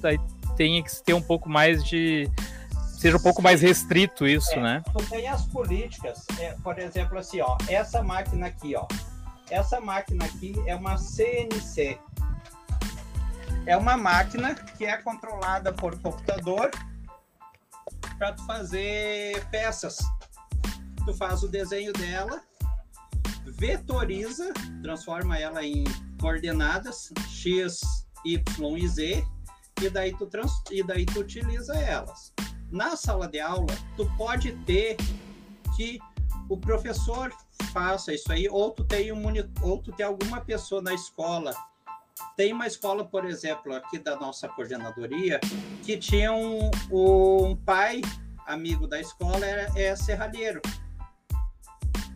[0.57, 2.31] tenha que ter um pouco mais de
[2.99, 4.83] seja um pouco mais restrito isso, é, né?
[4.93, 8.87] Tu tem as políticas, é, por exemplo, assim, ó, essa máquina aqui, ó,
[9.51, 11.99] essa máquina aqui é uma CNC.
[13.67, 16.71] É uma máquina que é controlada por computador
[18.17, 19.99] para tu fazer peças.
[21.05, 22.41] Tu faz o desenho dela,
[23.45, 25.85] vetoriza, transforma ela em
[26.21, 27.81] coordenadas x,
[28.25, 29.27] y e z,
[29.83, 32.33] e daí tu, trans, e daí tu utiliza elas
[32.71, 34.97] na sala de aula, tu pode ter
[35.77, 35.99] que
[36.49, 37.33] o professor
[37.73, 39.25] faça isso aí, ou tu tem um
[39.63, 41.55] ou tu tem alguma pessoa na escola.
[42.37, 45.41] Tem uma escola, por exemplo, aqui da nossa coordenadoria,
[45.83, 48.01] que tinha um, um pai
[48.47, 50.61] amigo da escola, é, é serralheiro.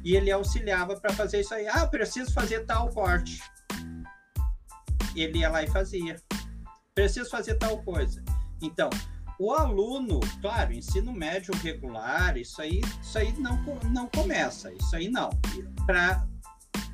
[0.02, 1.66] E ele auxiliava para fazer isso aí.
[1.68, 3.42] Ah, preciso fazer tal corte.
[5.14, 6.16] Ele ia lá e fazia.
[6.94, 8.22] Preciso fazer tal coisa.
[8.62, 8.88] Então,
[9.40, 13.56] o aluno, claro, ensino médio regular, isso aí, isso aí não,
[13.90, 15.30] não começa, isso aí não.
[15.86, 16.28] Para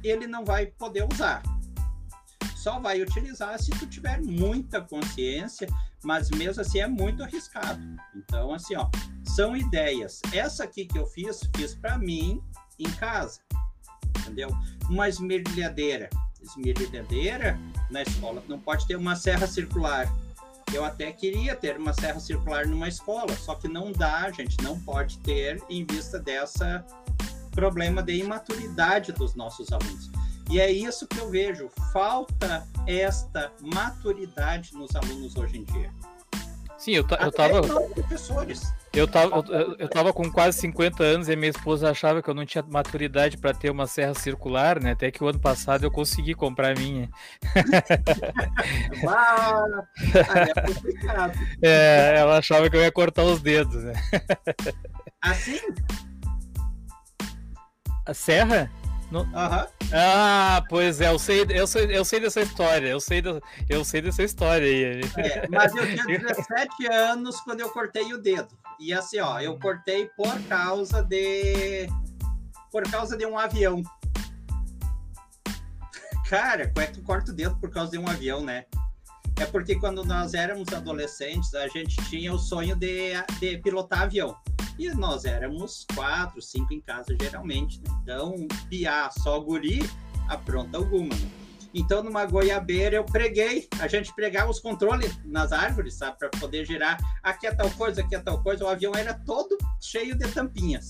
[0.04, 1.42] ele não vai poder usar.
[2.54, 5.66] Só vai utilizar se tu tiver muita consciência,
[6.04, 7.80] mas mesmo assim é muito arriscado.
[8.14, 8.88] Então, assim, ó,
[9.24, 10.20] são ideias.
[10.32, 12.40] Essa aqui que eu fiz, fiz para mim
[12.78, 13.40] em casa,
[14.20, 14.50] entendeu?
[14.88, 16.08] Uma esmerilhadeira.
[16.40, 17.58] Esmerilhadeira
[17.90, 20.06] na escola não pode ter uma serra circular
[20.76, 24.62] eu até queria ter uma serra circular numa escola, só que não dá, a gente
[24.62, 26.84] não pode ter em vista dessa
[27.52, 30.10] problema de imaturidade dos nossos alunos.
[30.50, 35.90] E é isso que eu vejo, falta esta maturidade nos alunos hoje em dia.
[36.76, 37.62] Sim, eu, eu tava.
[37.62, 38.72] Professores.
[38.96, 42.34] Eu tava, eu, eu tava com quase 50 anos e minha esposa achava que eu
[42.34, 44.92] não tinha maturidade para ter uma serra circular, né?
[44.92, 47.10] Até que o ano passado eu consegui comprar a minha.
[49.06, 49.66] ah,
[51.62, 53.92] é, é, ela achava que eu ia cortar os dedos, né?
[55.20, 55.60] Assim?
[58.06, 58.70] A serra?
[59.10, 59.20] No...
[59.20, 59.66] Uhum.
[59.92, 63.84] Ah, pois é, eu sei, eu sei, eu sei dessa história, eu sei, do, eu
[63.84, 65.00] sei dessa história aí.
[65.16, 68.48] É, mas eu tinha 17 anos quando eu cortei o dedo.
[68.80, 71.88] E assim, ó, eu cortei por causa de.
[72.70, 73.82] Por causa de um avião.
[76.28, 78.64] Cara, como é que tu corta o dedo por causa de um avião, né?
[79.38, 84.36] É porque quando nós éramos adolescentes, a gente tinha o sonho de, de pilotar avião.
[84.78, 87.80] E nós éramos quatro, cinco em casa, geralmente.
[87.80, 87.98] Né?
[88.02, 88.34] Então,
[88.68, 89.80] piar só guri,
[90.28, 91.14] apronta alguma.
[91.14, 91.30] Né?
[91.72, 93.68] Então, numa goiabeira, eu preguei.
[93.80, 96.18] A gente pregava os controles nas árvores, sabe?
[96.18, 96.98] Para poder girar.
[97.22, 98.64] Aqui é tal coisa, aqui é tal coisa.
[98.64, 100.88] O avião era todo cheio de tampinhas.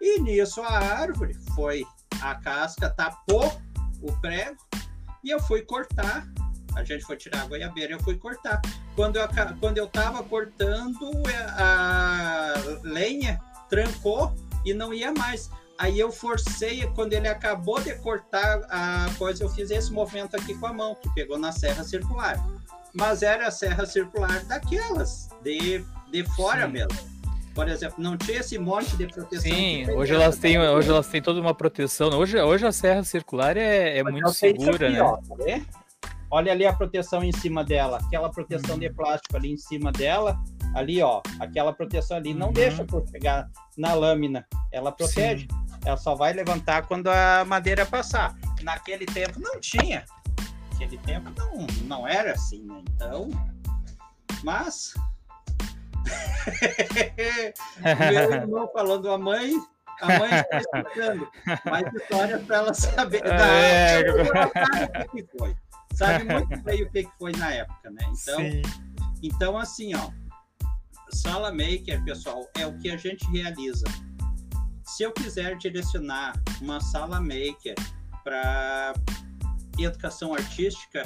[0.00, 1.84] E nisso a árvore foi.
[2.20, 3.60] A casca tapou
[4.02, 4.56] o prego.
[5.24, 6.26] E eu fui cortar
[6.76, 8.60] a gente foi tirar a goiabeira, eu fui cortar.
[8.96, 9.28] Quando eu,
[9.60, 15.50] quando eu tava cortando, é, a lenha trancou e não ia mais.
[15.78, 20.54] Aí eu forcei, quando ele acabou de cortar a coisa, eu fiz esse movimento aqui
[20.54, 22.38] com a mão, que pegou na serra circular.
[22.92, 26.72] Mas era a serra circular daquelas, de, de fora Sim.
[26.72, 27.12] mesmo.
[27.54, 29.50] Por exemplo, não tinha esse monte de proteção.
[29.50, 32.08] Sim, hoje elas, têm, hoje elas têm toda uma proteção.
[32.10, 35.02] Hoje, hoje a serra circular é, é muito segura, aqui, né?
[35.02, 35.36] Ó, tá
[36.32, 40.42] Olha ali a proteção em cima dela, aquela proteção de plástico ali em cima dela,
[40.74, 42.52] ali ó, aquela proteção ali não uhum.
[42.54, 45.42] deixa por pegar na lâmina, ela protege.
[45.42, 45.80] Sim.
[45.84, 48.34] Ela só vai levantar quando a madeira passar.
[48.62, 50.06] Naquele tempo não tinha.
[50.70, 52.82] Naquele tempo não, não era assim, né?
[52.94, 53.28] Então,
[54.42, 54.94] mas
[58.10, 59.52] Meu irmão falando a mãe,
[60.00, 61.28] a mãe está explicando
[61.66, 63.22] mais histórias para ela saber.
[63.26, 64.00] É...
[64.00, 65.54] Sabe o que foi.
[65.94, 68.02] Sabe muito bem o que foi na época, né?
[68.10, 68.40] Então,
[69.22, 70.10] então assim, ó,
[71.10, 73.84] sala maker, pessoal, é o que a gente realiza.
[74.84, 77.74] Se eu quiser direcionar uma sala maker
[78.24, 78.94] para
[79.78, 81.02] educação artística,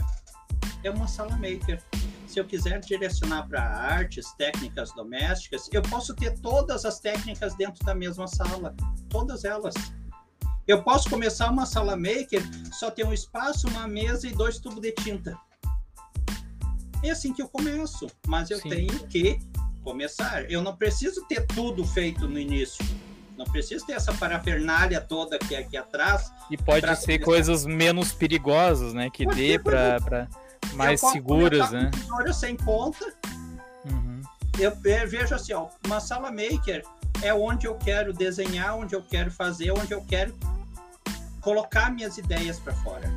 [0.82, 1.82] é uma sala maker.
[2.26, 7.84] Se eu quiser direcionar para artes, técnicas domésticas, eu posso ter todas as técnicas dentro
[7.84, 8.74] da mesma sala,
[9.08, 9.74] todas elas.
[10.66, 12.42] Eu posso começar uma sala maker,
[12.72, 15.38] só ter um espaço, uma mesa e dois tubos de tinta.
[17.04, 18.70] É assim que eu começo, mas eu Sim.
[18.70, 19.38] tenho que
[19.84, 20.50] começar.
[20.50, 22.84] Eu não preciso ter tudo feito no início.
[23.38, 26.32] Não preciso ter essa parafernália toda que é aqui atrás.
[26.50, 27.24] E pode ser começar.
[27.24, 29.08] coisas menos perigosas, né?
[29.08, 30.26] Que pode dê para
[30.72, 31.92] mais seguras, né?
[32.08, 33.14] Com sem ponta.
[34.58, 36.82] Eu vejo assim, ó, uma sala maker
[37.22, 40.34] é onde eu quero desenhar, onde eu quero fazer, onde eu quero
[41.40, 43.10] colocar minhas ideias para fora.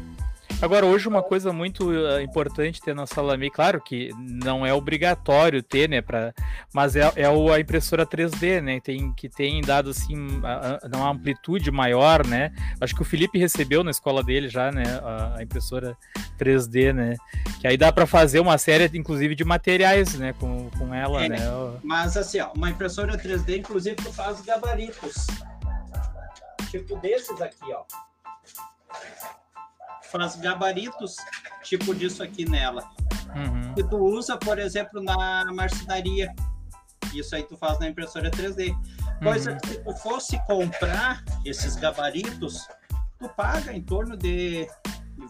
[0.61, 4.73] Agora, hoje uma coisa muito uh, importante ter na sala MAI, claro que não é
[4.73, 6.33] obrigatório ter, né, pra,
[6.73, 10.17] mas é, é a impressora 3D, né, tem, que tem dado, assim,
[10.93, 12.51] uma amplitude maior, né,
[12.81, 15.95] acho que o Felipe recebeu na escola dele já, né, a, a impressora
[16.37, 17.15] 3D, né,
[17.61, 21.29] que aí dá para fazer uma série, inclusive, de materiais, né, com, com ela, é,
[21.29, 21.37] né.
[21.81, 25.25] Mas, assim, ó, uma impressora 3D, inclusive, tu faz gabaritos,
[26.69, 27.83] tipo desses aqui, ó
[30.11, 31.15] faz gabaritos
[31.63, 32.89] tipo disso aqui nela.
[33.35, 33.73] Uhum.
[33.73, 36.33] Que tu usa, por exemplo, na marcenaria.
[37.13, 38.75] Isso aí tu faz na impressora 3D.
[39.21, 39.57] Coisa uhum.
[39.57, 42.67] que se tu fosse comprar esses gabaritos,
[43.19, 44.67] tu paga em torno de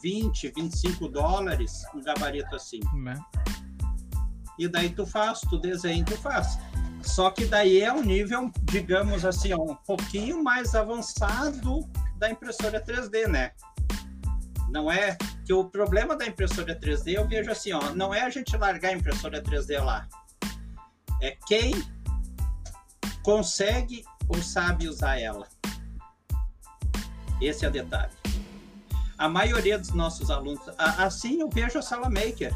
[0.01, 2.79] 20, 25 dólares um gabarito assim.
[2.93, 3.13] Uhum.
[4.57, 6.57] E daí tu faz, tu desenha, tu faz.
[7.01, 13.27] Só que daí é um nível, digamos assim, um pouquinho mais avançado da impressora 3D,
[13.27, 13.51] né?
[14.71, 18.29] Não é que o problema da impressora 3D eu vejo assim, ó, não é a
[18.29, 20.07] gente largar a impressora 3D lá.
[21.21, 21.73] É quem
[23.23, 25.47] consegue ou sabe usar ela.
[27.41, 28.11] Esse é o detalhe.
[29.17, 32.53] A maioria dos nossos alunos, assim eu vejo a Sala Maker.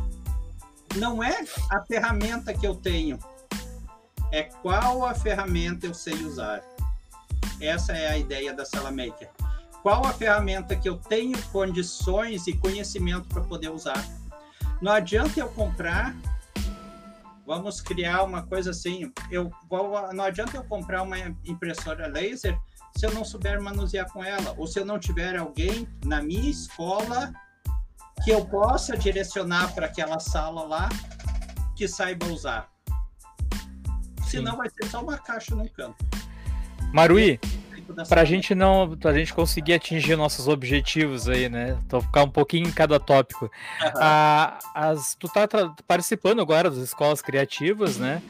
[0.96, 3.18] Não é a ferramenta que eu tenho,
[4.32, 6.64] é qual a ferramenta eu sei usar.
[7.60, 9.30] Essa é a ideia da Sala Maker
[9.84, 14.02] qual a ferramenta que eu tenho condições e conhecimento para poder usar.
[14.82, 16.16] Não adianta eu comprar,
[17.46, 22.58] vamos criar uma coisa assim, eu vou, não adianta eu comprar uma impressora laser
[22.98, 26.50] se eu não souber manusear com ela, ou se eu não tiver alguém na minha
[26.50, 27.34] escola
[28.24, 30.90] que eu possa direcionar para aquela sala lá
[31.76, 32.70] que saiba usar.
[34.28, 36.06] Senão vai ser só uma caixa no canto.
[36.94, 37.40] Marui,
[38.08, 41.78] para a gente não, pra gente conseguir atingir nossos objetivos aí, né?
[41.86, 43.46] Então ficar um pouquinho em cada tópico.
[43.46, 43.92] Uhum.
[43.96, 45.48] Ah, as, tu tá
[45.88, 48.22] participando agora das escolas criativas, né?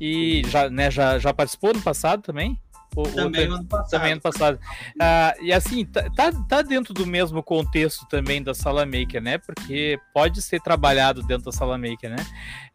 [0.00, 2.58] E já, né, já, já participou no passado também?
[2.96, 3.90] O, também o, ano passado.
[3.90, 4.58] Também ano passado.
[5.00, 9.38] Ah, e assim, tá, tá, tá dentro do mesmo contexto também da Sala Maker, né?
[9.38, 12.26] Porque pode ser trabalhado dentro da Sala Maker, né?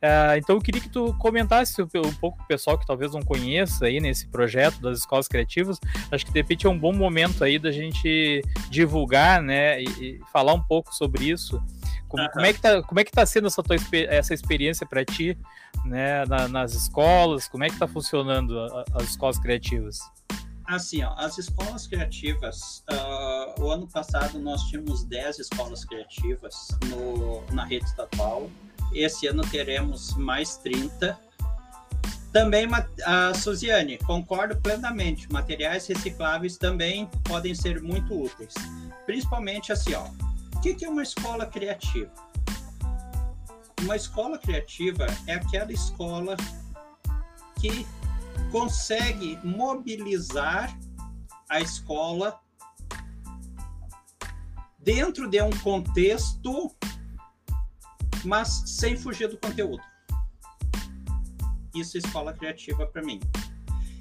[0.01, 3.85] Ah, então eu queria que tu comentasse um pouco o pessoal que talvez não conheça
[3.85, 5.79] aí nesse projeto das escolas criativas.
[6.11, 9.81] Acho que de repente é um bom momento aí da gente divulgar, né?
[9.81, 11.61] E, e falar um pouco sobre isso.
[12.15, 13.75] Como, como, é que tá, como é que tá sendo essa, tua,
[14.09, 15.37] essa experiência para ti,
[15.83, 17.47] né, na, nas escolas?
[17.47, 19.99] Como é que tá funcionando a, as escolas criativas?
[20.65, 27.43] Assim, ó, as escolas criativas, uh, o ano passado nós tínhamos 10 escolas criativas no,
[27.53, 28.49] na rede estadual.
[28.91, 31.19] Esse ano teremos mais 30.
[32.33, 32.67] Também,
[33.05, 38.53] a Suziane, concordo plenamente, materiais recicláveis também podem ser muito úteis.
[39.05, 40.07] Principalmente assim, ó,
[40.65, 42.11] que, que é uma escola criativa?
[43.81, 46.35] Uma escola criativa é aquela escola
[47.61, 47.85] que
[48.51, 50.75] consegue mobilizar
[51.47, 52.39] a escola
[54.79, 56.75] dentro de um contexto,
[58.23, 59.83] mas sem fugir do conteúdo.
[61.75, 63.19] Isso é escola criativa para mim.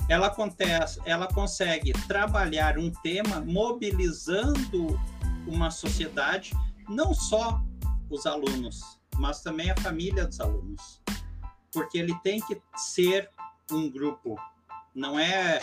[0.08, 4.98] Ela, acontece, ela consegue trabalhar um tema mobilizando
[5.46, 6.52] uma sociedade,
[6.88, 7.60] não só
[8.10, 8.80] os alunos,
[9.16, 11.02] mas também a família dos alunos.
[11.72, 13.30] Porque ele tem que ser
[13.70, 14.36] um grupo.
[14.94, 15.60] Não é,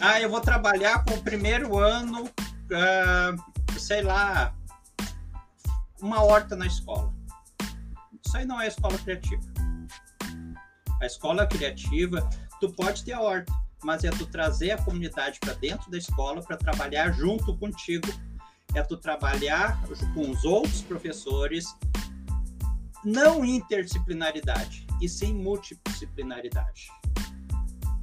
[0.00, 4.54] ah, eu vou trabalhar com o primeiro ano, uh, sei lá,
[6.00, 7.12] uma horta na escola.
[8.24, 9.42] Isso aí não é escola criativa.
[11.00, 12.28] A escola criativa,
[12.60, 16.42] tu pode ter a horta, mas é tu trazer a comunidade para dentro da escola
[16.42, 18.06] para trabalhar junto contigo,
[18.74, 19.80] é tu trabalhar
[20.14, 21.64] com os outros professores,
[23.04, 26.88] não interdisciplinaridade, e sim multidisciplinaridade.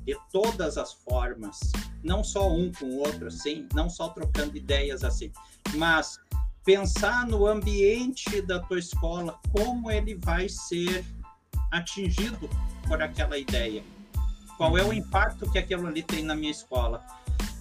[0.05, 1.59] De todas as formas,
[2.03, 5.31] não só um com o outro assim, não só trocando ideias assim,
[5.75, 6.19] mas
[6.65, 11.05] pensar no ambiente da tua escola, como ele vai ser
[11.71, 12.49] atingido
[12.87, 13.83] por aquela ideia.
[14.57, 17.05] Qual é o impacto que aquilo ali tem na minha escola?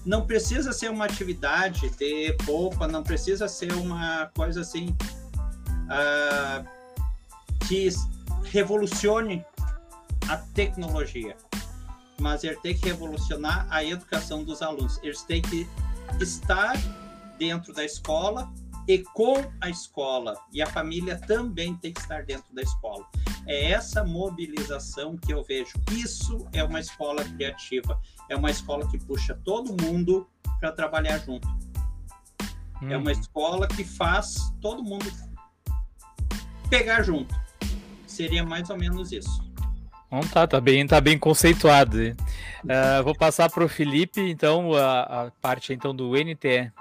[0.09, 4.97] Não precisa ser uma atividade de poupa, não precisa ser uma coisa assim
[5.85, 6.67] uh,
[7.69, 7.91] que
[8.45, 9.45] revolucione
[10.27, 11.37] a tecnologia,
[12.19, 14.99] mas ele tem que revolucionar a educação dos alunos.
[15.03, 15.69] Eles têm que
[16.19, 16.75] estar
[17.39, 18.51] dentro da escola
[18.89, 20.35] e com a escola.
[20.51, 23.07] E a família também tem que estar dentro da escola.
[23.47, 25.75] É essa mobilização que eu vejo.
[25.93, 28.01] Isso é uma escola criativa.
[28.31, 30.27] É uma escola que puxa todo mundo
[30.59, 31.47] para trabalhar junto.
[32.83, 32.91] Hum.
[32.91, 33.21] É uma uhum.
[33.21, 35.05] escola que faz todo mundo
[36.71, 37.35] pegar junto.
[38.07, 39.47] Seria mais ou menos isso.
[40.11, 41.99] Não tá, tá bem, tá bem conceituado.
[42.65, 46.73] Uh, vou passar para o Felipe, então, a, a, parte então do NTE.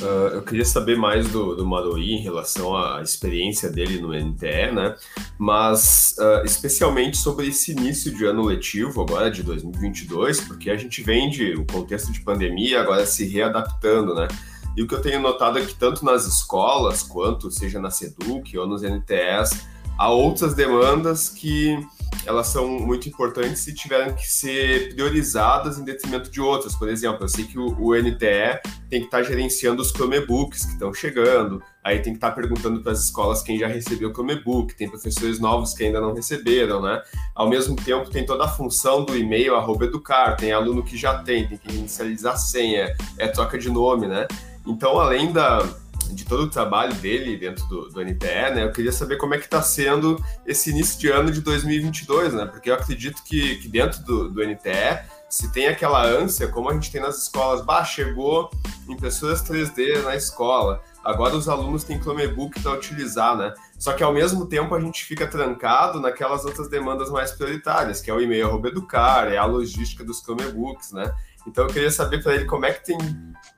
[0.00, 4.72] Uh, eu queria saber mais do, do Maroi em relação à experiência dele no NTE,
[4.72, 4.94] né?
[5.36, 11.02] Mas uh, especialmente sobre esse início de ano letivo agora de 2022, porque a gente
[11.02, 14.28] vem de um contexto de pandemia agora se readaptando, né?
[14.76, 18.56] E o que eu tenho notado é que tanto nas escolas quanto seja na Seduc
[18.56, 19.66] ou nos NTEs
[19.98, 21.76] há outras demandas que
[22.24, 26.74] elas são muito importantes e tiveram que ser priorizadas em detrimento de outras.
[26.74, 30.72] Por exemplo, eu sei que o, o NTE tem que estar gerenciando os Chromebooks que
[30.72, 34.74] estão chegando, aí tem que estar perguntando para as escolas quem já recebeu o Chromebook,
[34.76, 37.00] tem professores novos que ainda não receberam, né?
[37.34, 41.22] Ao mesmo tempo, tem toda a função do e-mail arroba educar, tem aluno que já
[41.22, 44.26] tem, tem que inicializar a senha, é troca de nome, né?
[44.66, 45.66] Então, além da,
[46.14, 48.64] de todo o trabalho dele dentro do, do NTE, né?
[48.64, 52.46] Eu queria saber como é que está sendo esse início de ano de 2022, né?
[52.46, 56.74] Porque eu acredito que, que dentro do, do NTE se tem aquela ânsia, como a
[56.74, 58.50] gente tem nas escolas, bah, chegou
[58.88, 63.52] impressoras 3D na escola, agora os alunos têm Chromebook para utilizar, né?
[63.78, 68.10] Só que ao mesmo tempo a gente fica trancado naquelas outras demandas mais prioritárias, que
[68.10, 71.14] é o e-mail educar, é a logística dos Chromebooks, né?
[71.48, 72.98] Então eu queria saber para ele como é que tem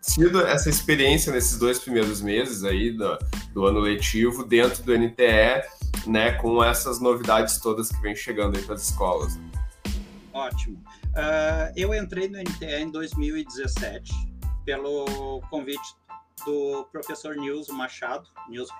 [0.00, 3.18] sido essa experiência nesses dois primeiros meses aí do,
[3.52, 5.62] do ano letivo dentro do NTE,
[6.06, 9.38] né, com essas novidades todas que vem chegando aí para as escolas.
[10.32, 10.76] Ótimo.
[11.08, 14.12] Uh, eu entrei no NTE em 2017
[14.64, 15.96] pelo convite
[16.46, 18.72] do professor Nilson Machado, Nilson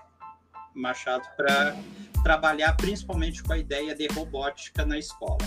[0.73, 1.77] Machado, para
[2.23, 5.39] trabalhar principalmente com a ideia de robótica na escola.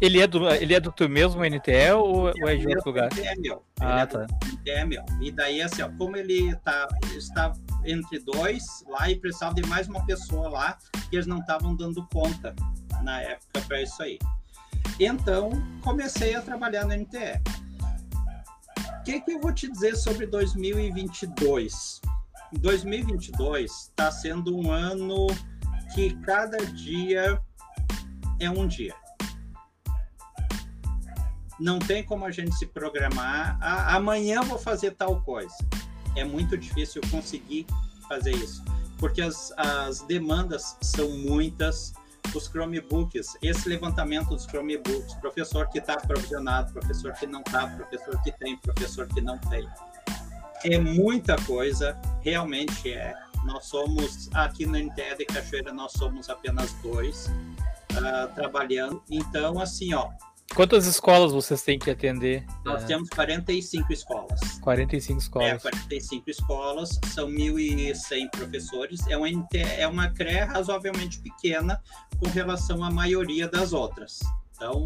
[0.00, 3.12] Ele é do, ele é do teu mesmo NTE ou, ou é de outro lugar?
[3.12, 3.62] NTE é meu.
[3.78, 4.26] Ah, é tá.
[4.46, 5.04] NTE é meu.
[5.20, 7.52] E daí, assim, ó, como ele tá, está
[7.84, 10.78] entre dois lá e precisava de mais uma pessoa lá,
[11.10, 12.54] que eles não estavam dando conta
[13.02, 14.18] na época para isso aí.
[14.98, 15.50] Então,
[15.82, 17.42] comecei a trabalhar no NTE.
[19.00, 22.00] O que, que eu vou te dizer sobre 2022?
[22.52, 25.26] 2022 está sendo um ano
[25.94, 27.38] que cada dia
[28.38, 28.94] é um dia
[31.60, 33.58] não tem como a gente se programar.
[33.60, 35.54] Ah, amanhã vou fazer tal coisa.
[36.16, 37.66] É muito difícil conseguir
[38.08, 38.64] fazer isso,
[38.98, 41.92] porque as, as demandas são muitas.
[42.34, 48.22] Os Chromebooks, esse levantamento dos Chromebooks, professor que está provisionado, professor que não está, professor
[48.22, 49.68] que tem, professor que não tem.
[50.62, 53.16] É muita coisa, realmente é.
[53.44, 57.26] Nós somos, aqui na NTE de Cachoeira, nós somos apenas dois
[57.94, 59.02] uh, trabalhando.
[59.10, 60.10] Então, assim, ó,
[60.54, 62.44] Quantas escolas vocês têm que atender?
[62.64, 62.86] Nós é...
[62.86, 64.40] temos 45 escolas.
[64.60, 65.48] 45 escolas.
[65.48, 69.06] É, 45 escolas, são 1.100 professores.
[69.06, 71.80] É uma, é uma CRE razoavelmente pequena
[72.18, 74.18] com relação à maioria das outras.
[74.54, 74.82] Então,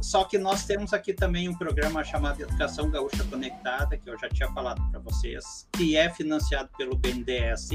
[0.00, 4.28] só que nós temos aqui também um programa chamado Educação Gaúcha Conectada, que eu já
[4.28, 7.70] tinha falado para vocês, que é financiado pelo BNDES,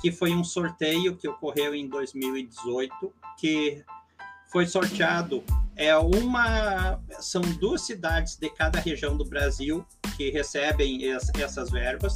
[0.00, 3.82] que foi um sorteio que ocorreu em 2018, que
[4.52, 5.42] foi sorteado.
[5.74, 9.84] É uma são duas cidades de cada região do Brasil
[10.16, 12.14] que recebem es, essas verbas.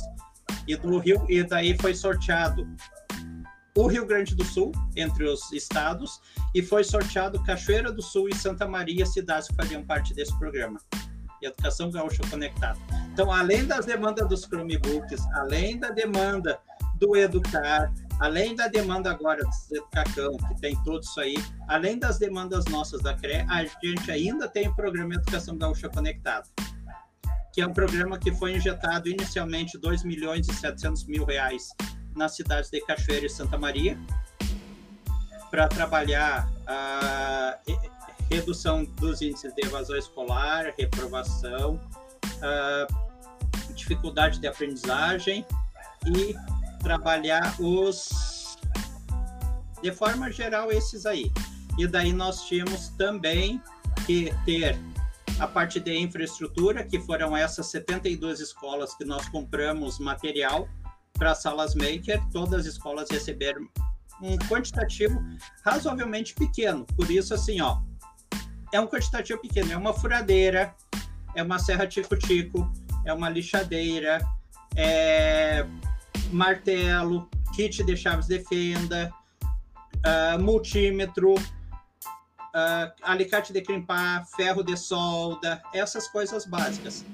[0.68, 2.68] E do Rio e daí foi sorteado
[3.76, 6.20] o Rio Grande do Sul entre os estados
[6.54, 10.78] e foi sorteado Cachoeira do Sul e Santa Maria cidades que faziam parte desse programa.
[11.42, 12.78] Educação Gaúcha Conectada.
[13.12, 16.58] Então, além das demandas dos Chromebooks, além da demanda
[16.98, 21.36] do Educar, além da demanda agora do Cacão, que tem tudo isso aí,
[21.68, 26.46] além das demandas nossas da CRE, a gente ainda tem o programa Educação Gaúcha Conectada,
[27.52, 31.68] que é um programa que foi injetado inicialmente 2 milhões e 700 mil reais
[32.14, 33.98] nas cidades de Cachoeira e Santa Maria,
[35.50, 37.58] para trabalhar a
[38.30, 41.80] redução dos índices de evasão escolar, reprovação,
[43.74, 45.46] dificuldade de aprendizagem
[46.06, 46.34] e
[46.82, 48.56] trabalhar os
[49.82, 51.30] de forma geral esses aí.
[51.78, 53.60] E daí nós tínhamos também
[54.06, 54.78] que ter
[55.38, 60.68] a parte de infraestrutura, que foram essas 72 escolas que nós compramos material
[61.12, 63.66] para salas maker, todas as escolas receberam
[64.22, 65.22] um quantitativo
[65.64, 66.86] razoavelmente pequeno.
[66.96, 67.80] Por isso, assim, ó,
[68.72, 70.74] é um quantitativo pequeno, é uma furadeira,
[71.34, 72.70] é uma serra tico-tico,
[73.04, 74.18] é uma lixadeira,
[74.74, 75.66] é
[76.30, 79.12] martelo, kit de chaves de fenda,
[79.96, 87.04] uh, multímetro, uh, alicate de crimpar, ferro de solda, essas coisas básicas.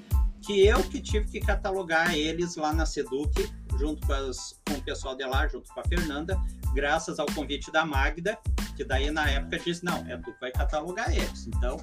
[0.41, 3.49] Que eu que tive que catalogar eles lá na Seduc,
[3.79, 6.37] junto com, as, com o pessoal de lá, junto com a Fernanda,
[6.73, 8.37] graças ao convite da Magda,
[8.75, 11.47] que daí na época disse, não, é tu que vai catalogar eles.
[11.47, 11.77] Então,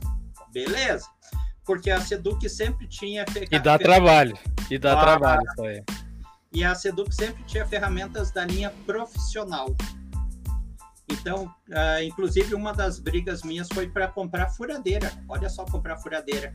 [0.53, 1.09] beleza.
[1.65, 3.25] Porque a Seduc sempre tinha...
[3.51, 4.37] E dá trabalho,
[4.71, 5.85] e dá ah, trabalho isso aí.
[6.53, 9.75] E a Seduc sempre tinha ferramentas da linha profissional.
[11.09, 15.13] Então, uh, inclusive, uma das brigas minhas foi para comprar furadeira.
[15.29, 16.55] Olha só, comprar furadeira.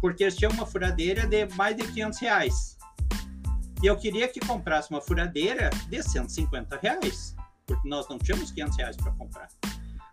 [0.00, 2.78] Porque eles tinham uma furadeira de mais de 500 reais.
[3.82, 7.34] E eu queria que comprasse uma furadeira de 150 reais.
[7.66, 9.48] Porque nós não tínhamos 500 reais para comprar.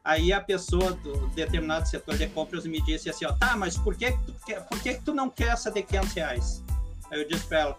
[0.03, 3.95] Aí a pessoa do determinado setor de compras me disse assim, ó, tá, mas por
[3.95, 6.63] que, que tu, quer, por que, que tu não quer essa de 500 reais?
[7.09, 7.77] Aí eu disse para ela,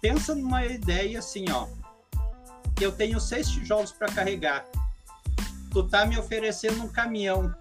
[0.00, 1.66] pensa numa ideia assim, ó.
[2.80, 4.64] Eu tenho seis tijolos para carregar.
[5.70, 7.54] Tu tá me oferecendo um caminhão,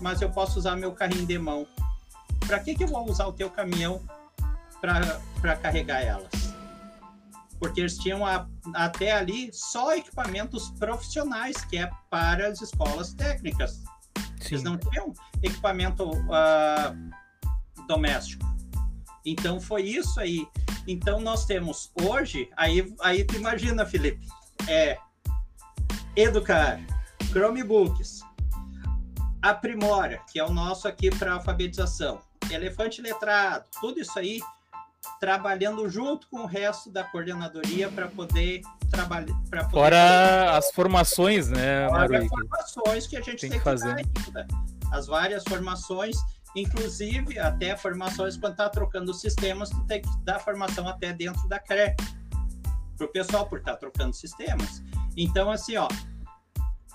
[0.00, 1.66] mas eu posso usar meu carrinho de mão.
[2.46, 4.02] Para que que eu vou usar o teu caminhão
[4.80, 6.30] para carregar elas?
[7.58, 13.82] Porque eles tinham a, até ali só equipamentos profissionais, que é para as escolas técnicas.
[14.40, 14.54] Sim.
[14.54, 15.12] Eles não tinham
[15.42, 18.44] equipamento uh, doméstico.
[19.24, 20.46] Então foi isso aí.
[20.86, 24.26] Então nós temos hoje, aí, aí tu imagina, Felipe,
[24.68, 24.98] é
[26.16, 26.80] educar,
[27.30, 28.20] Chromebooks,
[29.42, 32.20] aprimora, que é o nosso aqui para alfabetização,
[32.50, 34.40] elefante letrado, tudo isso aí
[35.18, 39.34] trabalhando junto com o resto da coordenadoria para poder trabalhar.
[39.70, 43.96] Fora as formações, né, Fora as formações que a gente tem, tem que fazer.
[43.96, 44.46] Ainda.
[44.92, 46.16] As várias formações
[46.56, 51.58] Inclusive, até formações, quando está trocando sistemas, tu tem que dar formação até dentro da
[51.58, 51.94] CRE
[52.96, 54.82] para o pessoal, por estar tá trocando sistemas.
[55.16, 55.88] Então, assim, ó,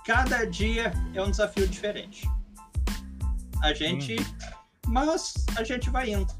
[0.04, 2.28] cada dia é um desafio diferente.
[3.62, 4.50] A gente, hum.
[4.88, 6.32] mas a gente vai indo.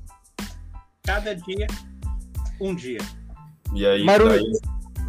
[1.03, 1.67] Cada dia,
[2.61, 3.01] um dia.
[3.73, 4.53] E aí, daí,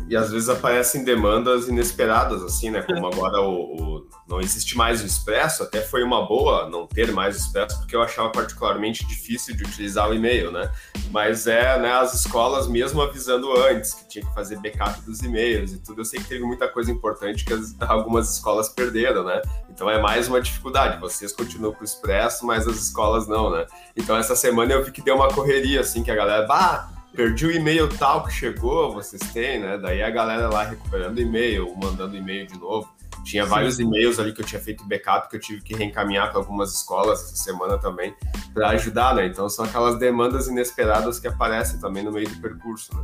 [0.09, 2.81] e às vezes aparecem demandas inesperadas, assim, né?
[2.81, 7.11] Como agora o, o, não existe mais o Expresso, até foi uma boa não ter
[7.11, 10.71] mais o Expresso, porque eu achava particularmente difícil de utilizar o e-mail, né?
[11.11, 15.73] Mas é, né, as escolas mesmo avisando antes que tinha que fazer backup dos e-mails
[15.73, 16.01] e tudo.
[16.01, 19.41] Eu sei que teve muita coisa importante que as, algumas escolas perderam, né?
[19.69, 20.99] Então é mais uma dificuldade.
[20.99, 23.65] Vocês continuam com o Expresso, mas as escolas não, né?
[23.95, 27.47] Então essa semana eu vi que deu uma correria, assim, que a galera, bah, perdi
[27.47, 29.79] o e-mail tal que chegou, vocês têm, né?
[29.79, 32.87] Daí a galera lá recuperando e-mail, mandando e-mail de novo.
[33.25, 33.49] Tinha Sim.
[33.49, 36.71] vários e-mails ali que eu tinha feito backup que eu tive que reencaminhar para algumas
[36.71, 38.15] escolas essa semana também
[38.53, 39.25] para ajudar, né?
[39.25, 43.03] Então são aquelas demandas inesperadas que aparecem também no meio do percurso, né?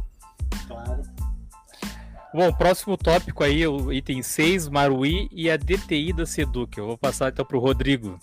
[0.68, 1.01] Claro.
[2.32, 6.78] Bom, próximo tópico aí, o item 6, Marui e a DTI da Seduc.
[6.78, 8.20] Eu vou passar então para o Rodrigo.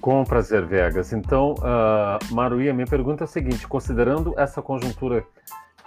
[0.00, 1.12] Com prazer, Vegas.
[1.12, 5.26] Então, uh, a minha pergunta é a seguinte: considerando essa conjuntura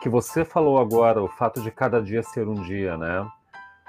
[0.01, 3.22] que você falou agora, o fato de cada dia ser um dia, né?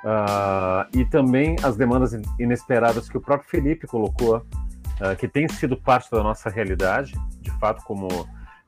[0.05, 5.77] Uh, e também as demandas inesperadas que o próprio Felipe colocou, uh, que tem sido
[5.77, 8.09] parte da nossa realidade, de fato, como,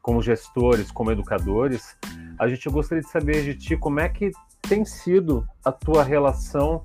[0.03, 1.97] como gestores, como educadores,
[2.39, 4.31] a gente gostaria de saber de ti como é que
[4.63, 6.85] tem sido a tua relação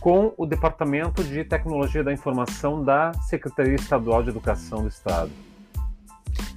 [0.00, 5.30] com o Departamento de Tecnologia da Informação da Secretaria Estadual de Educação do Estado.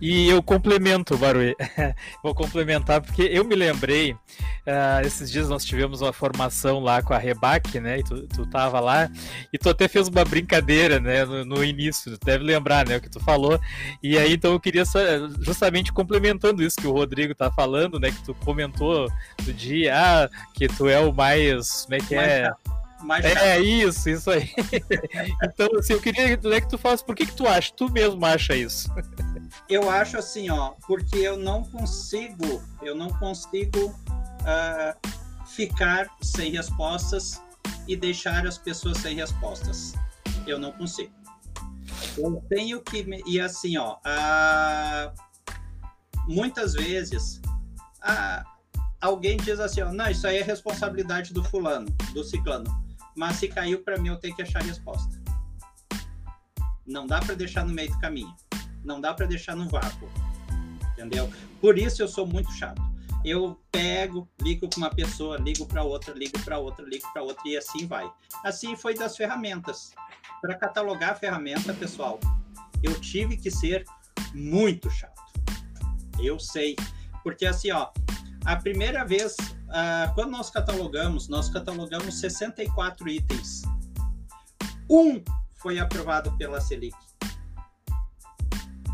[0.01, 1.55] E eu complemento, Barui.
[2.23, 7.13] Vou complementar, porque eu me lembrei, uh, esses dias nós tivemos uma formação lá com
[7.13, 7.99] a Rebac, né?
[7.99, 9.09] E tu, tu tava lá,
[9.51, 11.25] e tu até fez uma brincadeira, né?
[11.25, 12.97] No, no início, tu deve lembrar, né?
[12.97, 13.59] O que tu falou.
[14.01, 14.83] E aí, então, eu queria
[15.39, 18.11] justamente complementando isso que o Rodrigo tá falando, né?
[18.11, 19.11] Que tu comentou
[19.43, 21.83] do dia, ah, que tu é o mais.
[21.83, 22.51] Como é que é?
[23.01, 24.51] Mais é isso, isso aí.
[25.43, 28.55] então, assim, eu queria que tu falasse por que, que tu acha, tu mesmo acha
[28.55, 28.89] isso?
[29.69, 35.09] Eu acho assim, ó, porque eu não consigo, eu não consigo uh,
[35.47, 37.41] ficar sem respostas
[37.87, 39.93] e deixar as pessoas sem respostas.
[40.45, 41.13] Eu não consigo.
[42.17, 43.05] Eu tenho que.
[43.25, 45.13] E assim, ó, uh,
[46.27, 47.41] muitas vezes.
[48.03, 48.43] Uh,
[48.99, 53.47] alguém diz assim, ó, não, isso aí é responsabilidade do fulano, do ciclano mas se
[53.47, 55.21] caiu para mim eu tenho que achar a resposta.
[56.85, 58.33] Não dá para deixar no meio do caminho.
[58.83, 60.09] Não dá para deixar no vácuo.
[60.93, 61.31] Entendeu?
[61.61, 62.81] Por isso eu sou muito chato.
[63.23, 67.47] Eu pego, ligo para uma pessoa, ligo para outra, ligo para outra, ligo para outra
[67.47, 68.09] e assim vai.
[68.43, 69.93] Assim foi das ferramentas.
[70.41, 72.19] Para catalogar a ferramenta, pessoal,
[72.81, 73.85] eu tive que ser
[74.33, 75.21] muito chato.
[76.19, 76.75] Eu sei,
[77.23, 77.89] porque assim, ó,
[78.45, 79.35] a primeira vez
[79.69, 83.61] uh, quando nós catalogamos, nós catalogamos 64 itens.
[84.89, 85.23] Um
[85.55, 86.97] foi aprovado pela Selic.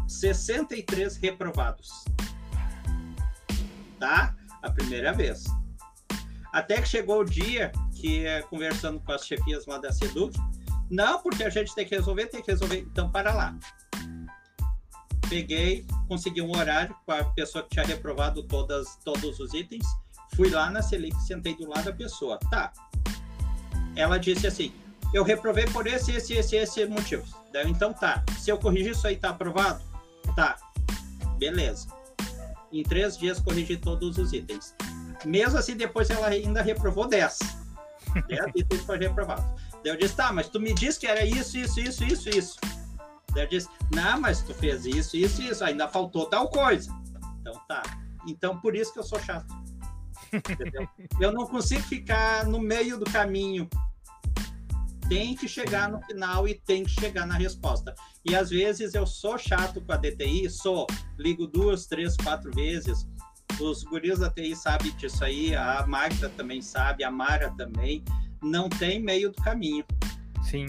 [0.07, 2.05] 63 reprovados.
[3.99, 4.35] Tá?
[4.61, 5.45] A primeira vez.
[6.51, 10.37] Até que chegou o dia que, eh, conversando com as chefias lá da Seduc,
[10.89, 12.79] não, porque a gente tem que resolver, tem que resolver.
[12.79, 13.57] Então, para lá.
[15.27, 19.85] Peguei, consegui um horário com a pessoa que tinha reprovado todas, todos os itens
[20.35, 22.37] Fui lá na Selic, sentei do lado da pessoa.
[22.49, 22.71] Tá.
[23.95, 24.73] Ela disse assim:
[25.13, 27.23] eu reprovei por esse, esse, esse, esse motivo.
[27.53, 28.23] Daí, então tá.
[28.37, 29.81] Se eu corrigir isso aí, tá aprovado?
[30.35, 30.57] Tá.
[31.37, 31.87] Beleza.
[32.71, 34.75] Em três dias corrigi todos os itens.
[35.23, 37.39] Mesmo assim, depois ela ainda reprovou 10.
[38.27, 39.45] 10 itens foram reprovados.
[39.83, 42.59] Daí eu disse, tá, mas tu me disse que era isso, isso, isso, isso, isso.
[43.33, 46.91] Daí eu disse, não, mas tu fez isso, isso, isso, ainda faltou tal coisa.
[47.39, 47.83] Então tá.
[48.27, 49.47] Então por isso que eu sou chato.
[51.19, 53.69] Eu não consigo ficar no meio do caminho.
[55.07, 57.93] Tem que chegar no final e tem que chegar na resposta.
[58.25, 63.07] E às vezes eu sou chato com a DTI, sou, ligo duas, três, quatro vezes.
[63.59, 68.03] Os guris da TI sabem disso aí, a Magda também sabe, a Mara também.
[68.41, 69.85] Não tem meio do caminho.
[70.43, 70.65] Sim.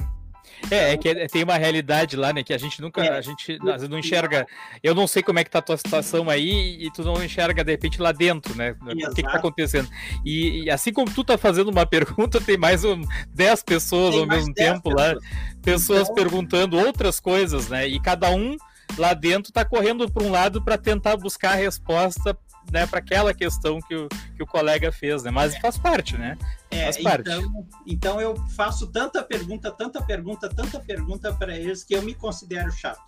[0.71, 2.43] É, é que tem uma realidade lá, né?
[2.43, 4.47] Que a gente nunca, é, a gente não enxerga.
[4.83, 7.63] Eu não sei como é que tá a tua situação aí e tu não enxerga
[7.63, 8.75] de repente lá dentro, né?
[8.89, 9.13] Exato.
[9.13, 9.89] O que, que tá acontecendo?
[10.25, 13.01] E, e, assim como tu tá fazendo uma pergunta, tem mais um,
[13.35, 15.15] 10 pessoas tem ao mesmo tempo pessoas.
[15.15, 15.21] lá,
[15.63, 16.15] pessoas então...
[16.15, 17.87] perguntando outras coisas, né?
[17.87, 18.57] E cada um
[18.99, 22.37] lá dentro tá correndo para um lado para tentar buscar a resposta
[22.73, 25.31] né, para aquela questão que o, que o colega fez, né?
[25.31, 26.37] Mas faz parte, né?
[26.71, 27.31] É, faz parte.
[27.31, 32.15] Então, então eu faço tanta pergunta, tanta pergunta, tanta pergunta para eles que eu me
[32.15, 33.03] considero chato.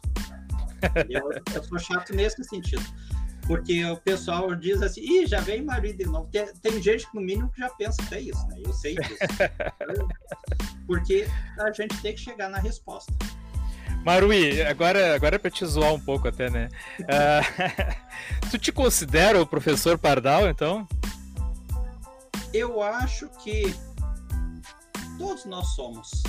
[1.09, 2.85] eu, eu sou chato nesse sentido.
[3.49, 6.29] Porque o pessoal diz assim, ih, já vem marido de novo.
[6.31, 8.61] Tem, tem gente que no mínimo que já pensa até isso, né?
[8.63, 9.17] Eu sei disso.
[10.87, 11.27] Porque
[11.59, 13.11] a gente tem que chegar na resposta.
[14.05, 16.69] Marui, agora, agora é pra te zoar um pouco até, né?
[17.01, 20.89] Uh, tu te considera o professor Pardal, então?
[22.53, 23.75] Eu acho que
[25.19, 26.23] todos nós somos.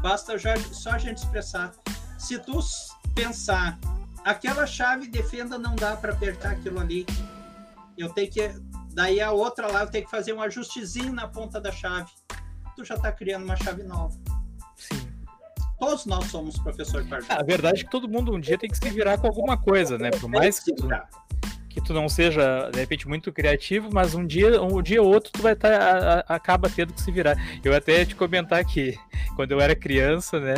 [0.00, 1.72] Basta já, só a gente expressar.
[2.18, 2.58] Se tu
[3.14, 3.78] pensar,
[4.24, 7.06] aquela chave defenda não dá para apertar aquilo ali.
[7.96, 8.52] Eu tenho que.
[8.92, 12.10] Daí a outra lá eu tenho que fazer um ajustezinho na ponta da chave.
[12.74, 14.16] Tu já está criando uma chave nova.
[14.76, 15.17] Sim.
[15.78, 17.38] Todos nós somos professor Pardal.
[17.38, 19.96] a verdade é que todo mundo um dia tem que se virar com alguma coisa,
[19.96, 20.10] né?
[20.10, 20.72] Por mais que
[21.68, 25.30] que tu não seja, de repente, muito criativo, mas um dia, um dia ou outro
[25.32, 27.36] tu vai estar, tá, acaba tendo que se virar.
[27.62, 28.96] Eu até ia te comentar que
[29.36, 30.54] quando eu era criança, né,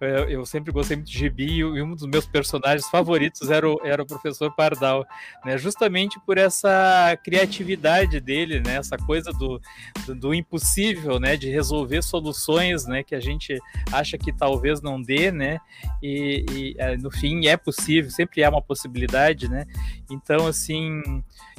[0.00, 3.78] eu, eu sempre gostei muito de gibi e um dos meus personagens favoritos era o,
[3.84, 5.06] era o professor Pardal,
[5.44, 9.60] né, justamente por essa criatividade dele, né, essa coisa do,
[10.06, 13.58] do, do impossível, né, de resolver soluções, né, que a gente
[13.92, 15.58] acha que talvez não dê, né,
[16.02, 19.66] e, e é, no fim é possível, sempre há uma possibilidade, né,
[20.10, 20.63] então, assim,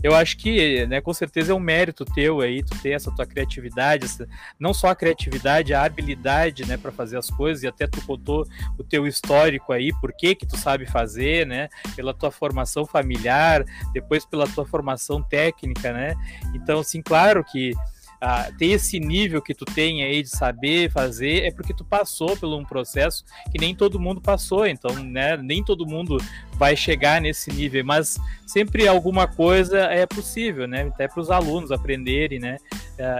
[0.03, 3.25] eu acho que, né, com certeza é um mérito teu aí, tu ter essa tua
[3.25, 4.27] criatividade, essa,
[4.59, 8.45] não só a criatividade, a habilidade, né, para fazer as coisas, e até tu contou
[8.77, 13.63] o teu histórico aí, por que que tu sabe fazer, né, pela tua formação familiar,
[13.93, 16.15] depois pela tua formação técnica, né,
[16.53, 17.73] então, assim, claro que
[18.21, 22.35] a ter esse nível que tu tem aí de saber fazer é porque tu passou
[22.37, 26.17] por um processo que nem todo mundo passou, então, né, nem todo mundo
[26.53, 31.71] vai chegar nesse nível, mas sempre alguma coisa é possível, né, até para os alunos
[31.71, 32.57] aprenderem, né,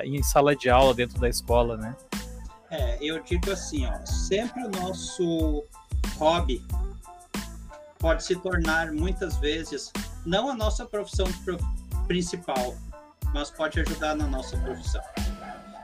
[0.04, 1.96] em sala de aula dentro da escola, né.
[2.72, 5.64] É, eu digo assim, ó, sempre o nosso
[6.18, 6.62] hobby
[8.00, 9.92] pode se tornar muitas vezes
[10.26, 11.28] não a nossa profissão
[12.08, 12.76] principal,
[13.36, 15.02] mas pode ajudar na nossa profissão.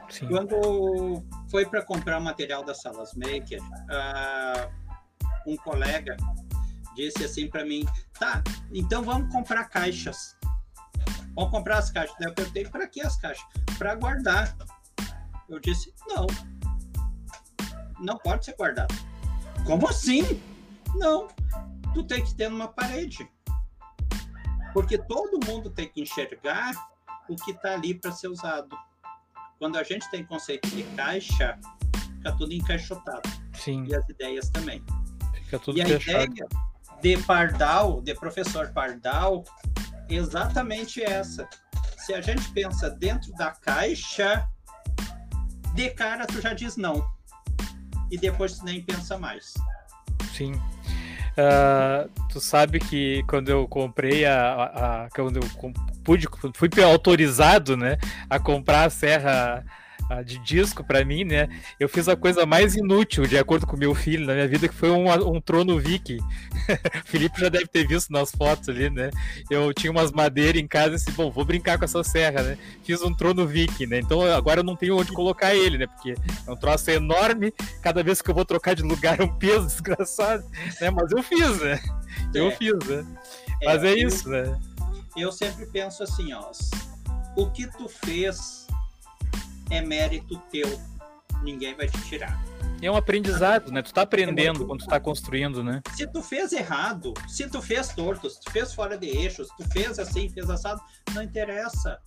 [0.10, 0.30] Sim.
[0.30, 4.72] Quando foi para comprar o material da Salas Maker, uh,
[5.46, 6.16] um colega
[6.96, 7.86] disse assim para mim:
[8.18, 8.42] tá,
[8.72, 10.38] então vamos comprar caixas.
[11.36, 12.16] Vamos comprar as caixas.
[12.20, 13.46] Daí eu perguntei: para que as caixas?
[13.78, 14.56] Para guardar.
[15.50, 16.28] Eu disse: não,
[18.00, 18.96] não pode ser guardado.
[19.66, 20.42] Como assim?
[20.96, 21.28] Não,
[21.94, 23.30] tu tem que ter numa parede.
[24.72, 26.92] Porque todo mundo tem que enxergar
[27.34, 28.78] o que está ali para ser usado.
[29.58, 31.58] Quando a gente tem conceito de caixa,
[32.18, 33.30] fica tudo encaixotado.
[33.54, 33.86] Sim.
[33.88, 34.84] E as ideias também.
[35.34, 36.18] Fica tudo e fechado.
[36.18, 36.48] a ideia
[37.02, 39.44] de Pardal, de professor Pardal,
[40.10, 41.48] exatamente essa.
[41.98, 44.48] Se a gente pensa dentro da caixa,
[45.74, 47.06] de cara tu já diz não.
[48.12, 49.54] E depois tu nem pensa mais.
[50.36, 50.54] Sim.
[51.32, 55.72] Uh, tu sabe que quando eu comprei a, a, a quando eu
[56.04, 57.98] pude fui autorizado, né,
[58.30, 59.64] a comprar a serra
[60.26, 61.48] de disco para mim, né?
[61.80, 64.76] Eu fiz a coisa mais inútil, de acordo com meu filho, na minha vida, que
[64.76, 66.18] foi um, um trono Viking.
[67.06, 69.10] o Felipe já deve ter visto nas fotos ali, né?
[69.50, 72.58] Eu tinha umas madeiras em casa e disse, bom, vou brincar com essa serra, né?
[72.84, 74.00] Fiz um trono Viking, né?
[74.00, 75.88] Então agora eu não tenho onde colocar ele, né?
[75.88, 79.34] Porque é um troço enorme, cada vez que eu vou trocar de lugar é um
[79.38, 80.44] peso desgraçado,
[80.80, 80.90] né?
[80.90, 81.80] Mas eu fiz, né?
[82.34, 82.52] Eu é.
[82.52, 83.06] fiz, né?
[83.64, 84.60] Mas é, é isso, eu, né?
[85.16, 86.52] Eu sempre penso assim, ó,
[87.36, 88.61] o que tu fez
[89.72, 90.68] é mérito teu.
[91.42, 92.40] Ninguém vai te tirar.
[92.82, 93.82] É um aprendizado, né?
[93.82, 95.82] Tu tá aprendendo é quando tu tá construindo, né?
[95.96, 99.58] Se tu fez errado, se tu fez torto, se tu fez fora de eixos, se
[99.58, 100.82] tu fez assim, fez assado,
[101.14, 102.00] não interessa.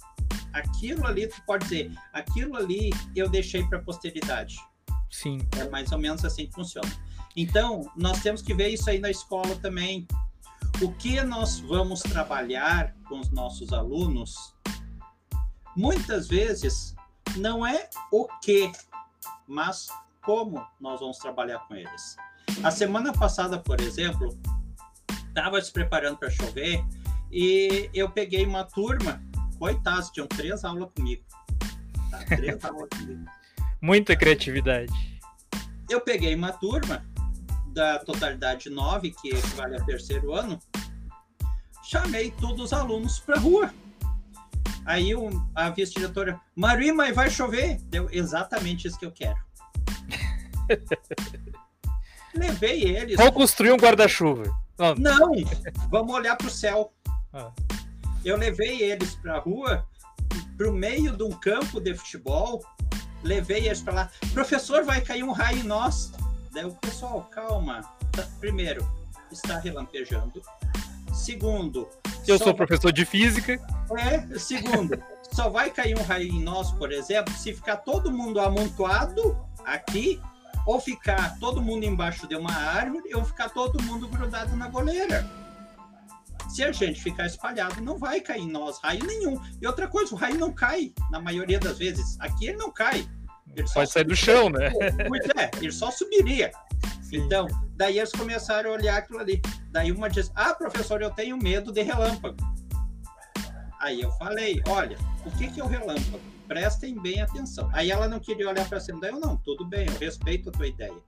[0.53, 4.57] Aquilo ali, tu pode dizer, aquilo ali eu deixei para posteridade.
[5.11, 5.39] Sim.
[5.59, 6.91] É mais ou menos assim que funciona.
[7.37, 10.07] Então, nós temos que ver isso aí na escola também.
[10.83, 14.55] O que nós vamos trabalhar com os nossos alunos,
[15.77, 16.94] muitas vezes
[17.37, 18.71] não é o que,
[19.47, 19.89] mas
[20.23, 22.17] como nós vamos trabalhar com eles.
[22.63, 24.39] A semana passada, por exemplo,
[25.29, 26.85] estava se preparando para chover
[27.31, 29.23] e eu peguei uma turma,
[29.59, 31.25] coitados, tinham três aulas comigo.
[32.11, 32.19] Tá?
[32.37, 33.25] Três aulas comigo.
[33.81, 34.93] Muita criatividade.
[35.91, 37.05] Eu peguei uma turma
[37.67, 40.59] da totalidade nove, que equivale a terceiro ano,
[41.83, 43.75] chamei todos os alunos para rua
[44.85, 47.79] Aí o, a vice-diretora, Maria, mas vai chover?
[47.85, 49.39] Deu exatamente isso que eu quero.
[52.35, 53.17] Levei eles.
[53.17, 54.45] Vou construir um guarda-chuva.
[54.79, 54.95] Não.
[54.97, 55.33] Não,
[55.89, 56.93] vamos olhar para o céu.
[57.33, 57.53] Ah.
[58.25, 59.87] Eu levei eles para a rua,
[60.57, 62.65] para o meio de um campo de futebol.
[63.23, 64.11] Levei eles para lá.
[64.33, 66.13] Professor, vai cair um raio em nós.
[66.53, 67.83] Daí o pessoal, calma.
[68.41, 68.87] Primeiro,
[69.31, 70.43] está relampejando.
[71.15, 71.89] Segundo,
[72.27, 73.61] eu sou professor de física.
[73.97, 75.01] É, segundo,
[75.33, 80.21] só vai cair um raio em nós, por exemplo, se ficar todo mundo amontoado aqui,
[80.67, 85.25] ou ficar todo mundo embaixo de uma árvore, ou ficar todo mundo grudado na goleira.
[86.49, 89.41] Se a gente ficar espalhado, não vai cair em nós raio nenhum.
[89.61, 92.17] E outra coisa, o raio não cai, na maioria das vezes.
[92.21, 93.09] Aqui ele não cai.
[93.57, 94.71] Ele Pode sair do chão, né?
[95.09, 96.51] Pois é, ele só subiria.
[97.03, 97.19] Sim.
[97.19, 97.47] Então,
[97.77, 99.41] daí eles começaram a olhar aquilo ali.
[99.71, 102.37] Daí uma diz: Ah, professor, eu tenho medo de relâmpago.
[103.81, 106.21] Aí eu falei: Olha, o que, que é o relâmpago?
[106.49, 107.71] Prestem bem atenção.
[107.73, 109.01] Aí ela não queria olhar para cima.
[109.01, 110.99] Daí eu: Não, tudo bem, eu respeito a tua ideia.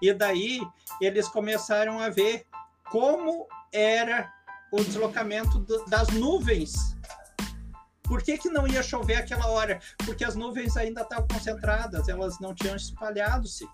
[0.00, 0.60] E daí
[1.00, 2.44] eles começaram a ver
[2.90, 4.30] como era
[4.72, 6.96] o deslocamento das nuvens.
[8.02, 9.80] Por que, que não ia chover aquela hora?
[10.04, 13.66] Porque as nuvens ainda estavam concentradas, elas não tinham espalhado-se.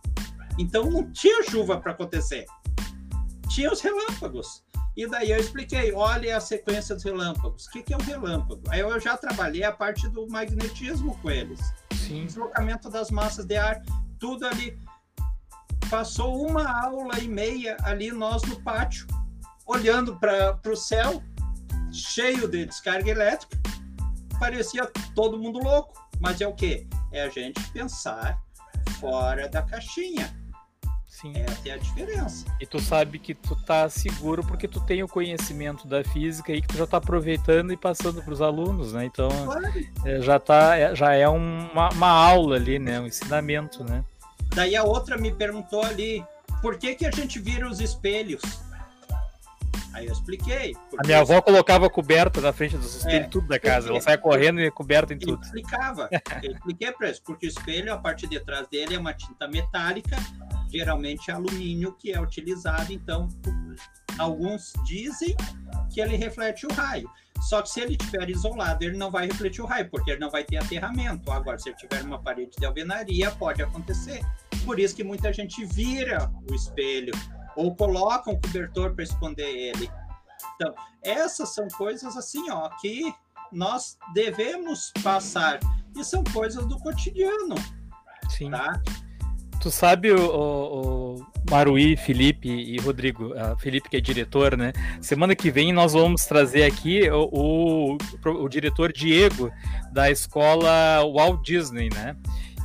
[0.59, 2.47] Então não tinha chuva para acontecer.
[3.49, 4.65] Tinha os relâmpagos.
[4.97, 7.67] E daí eu expliquei, olha a sequência dos relâmpagos.
[7.67, 8.61] O que, que é o relâmpago?
[8.69, 11.61] Aí eu já trabalhei a parte do magnetismo com eles.
[11.95, 12.27] Sim.
[12.27, 13.81] Deslocamento das massas de ar,
[14.19, 14.77] tudo ali.
[15.89, 19.07] Passou uma aula e meia ali nós no pátio,
[19.65, 21.23] olhando para o céu,
[21.93, 23.57] cheio de descarga elétrica.
[24.39, 25.95] Parecia todo mundo louco.
[26.21, 26.87] Mas é o quê?
[27.13, 28.41] É a gente pensar
[29.01, 30.37] fora da caixinha.
[31.07, 31.33] Sim.
[31.37, 32.45] Essa é a diferença.
[32.61, 36.63] E tu sabe que tu tá seguro porque tu tem o conhecimento da física e
[36.63, 39.05] que tu já tá aproveitando e passando para os alunos, né?
[39.05, 39.29] Então
[40.05, 43.01] é, já tá, é, já é uma, uma aula ali, né?
[43.01, 44.05] Um ensinamento, né?
[44.55, 46.25] Daí a outra me perguntou ali,
[46.63, 48.43] por que que a gente vira os espelhos?
[49.93, 50.75] Aí eu expliquei.
[50.99, 53.89] A minha avó colocava coberta na frente dos espelhos, é, tudo da casa.
[53.89, 55.35] Ela saia correndo e coberta em tudo.
[55.35, 56.09] Eu explicava.
[56.43, 59.49] Eu expliquei para isso, porque o espelho, a parte de trás dele é uma tinta
[59.49, 60.17] metálica,
[60.71, 62.93] geralmente é alumínio que é utilizado.
[62.93, 63.29] Então,
[64.19, 65.37] alguns dizem
[65.93, 67.11] que ele reflete o raio.
[67.41, 70.31] Só que se ele estiver isolado, ele não vai refletir o raio, porque ele não
[70.31, 71.31] vai ter aterramento.
[71.31, 74.21] Agora, se ele tiver uma parede de alvenaria, pode acontecer.
[74.65, 77.13] Por isso que muita gente vira o espelho
[77.59, 79.91] ou coloca um cobertor para esconder ele.
[80.55, 83.13] Então, essas são coisas assim, ó, que
[83.53, 85.59] nós devemos passar
[85.97, 87.57] e são coisas do cotidiano.
[88.31, 88.53] Sim.
[88.53, 88.81] Tá?
[89.61, 94.73] Tu sabe o, o, o Maruí, Felipe e Rodrigo, Felipe que é diretor, né?
[95.01, 97.99] Semana que vem nós vamos trazer aqui o, o,
[98.45, 99.51] o diretor Diego
[99.91, 102.17] da escola Walt Disney, né?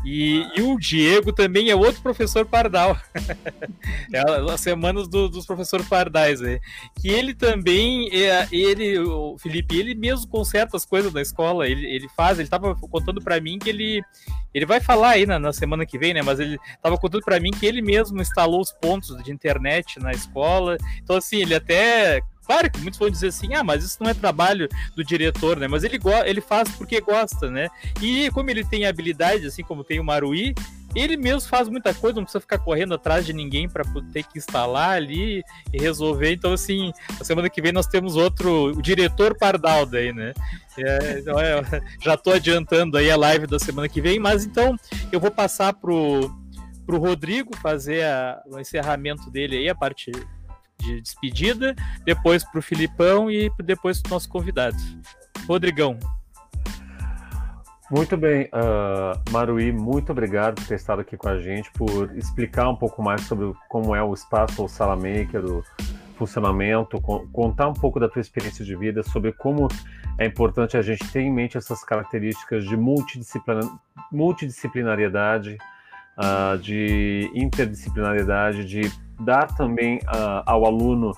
[0.04, 2.98] E, e, o Diego também é outro professor Pardal.
[4.12, 6.60] é as semanas do, dos professores Pardais, né?
[7.00, 11.68] Que ele também, é, ele, o Felipe, ele mesmo conserta as coisas da escola.
[11.68, 14.02] Ele, ele faz, ele estava contando para mim que ele.
[14.54, 16.22] Ele vai falar aí na, na semana que vem, né?
[16.22, 20.12] Mas ele estava contando para mim que ele mesmo instalou os pontos de internet na
[20.12, 20.78] escola.
[21.02, 24.14] Então, assim, ele até Claro que muitos vão dizer assim, ah, mas isso não é
[24.14, 25.68] trabalho do diretor, né?
[25.68, 27.70] Mas ele, ele faz porque gosta, né?
[28.02, 30.54] E como ele tem habilidade, assim como tem o Marui,
[30.96, 34.38] ele mesmo faz muita coisa, não precisa ficar correndo atrás de ninguém para ter que
[34.38, 36.32] instalar ali e resolver.
[36.32, 40.34] Então, assim, na semana que vem nós temos outro, diretor Pardal daí, né?
[40.78, 41.62] É, então, é,
[42.02, 44.78] já estou adiantando aí a live da semana que vem, mas então
[45.12, 46.32] eu vou passar pro,
[46.86, 50.12] pro Rodrigo fazer a, o encerramento dele aí, a parte
[50.84, 51.76] de despedida,
[52.06, 54.78] depois para o Filipão e depois para o nosso convidado.
[55.48, 55.98] Rodrigão.
[57.92, 62.68] Muito bem, uh, Maruí, muito obrigado por ter estado aqui com a gente, por explicar
[62.70, 65.64] um pouco mais sobre como é o espaço ou Sala Maker, o
[66.18, 67.00] funcionamento,
[67.32, 69.68] contar um pouco da tua experiência de vida, sobre como
[70.18, 73.70] é importante a gente ter em mente essas características de multidisciplinar,
[74.12, 75.58] multidisciplinariedade,
[76.18, 81.12] uh, de interdisciplinariedade, de dar também uh, ao aluno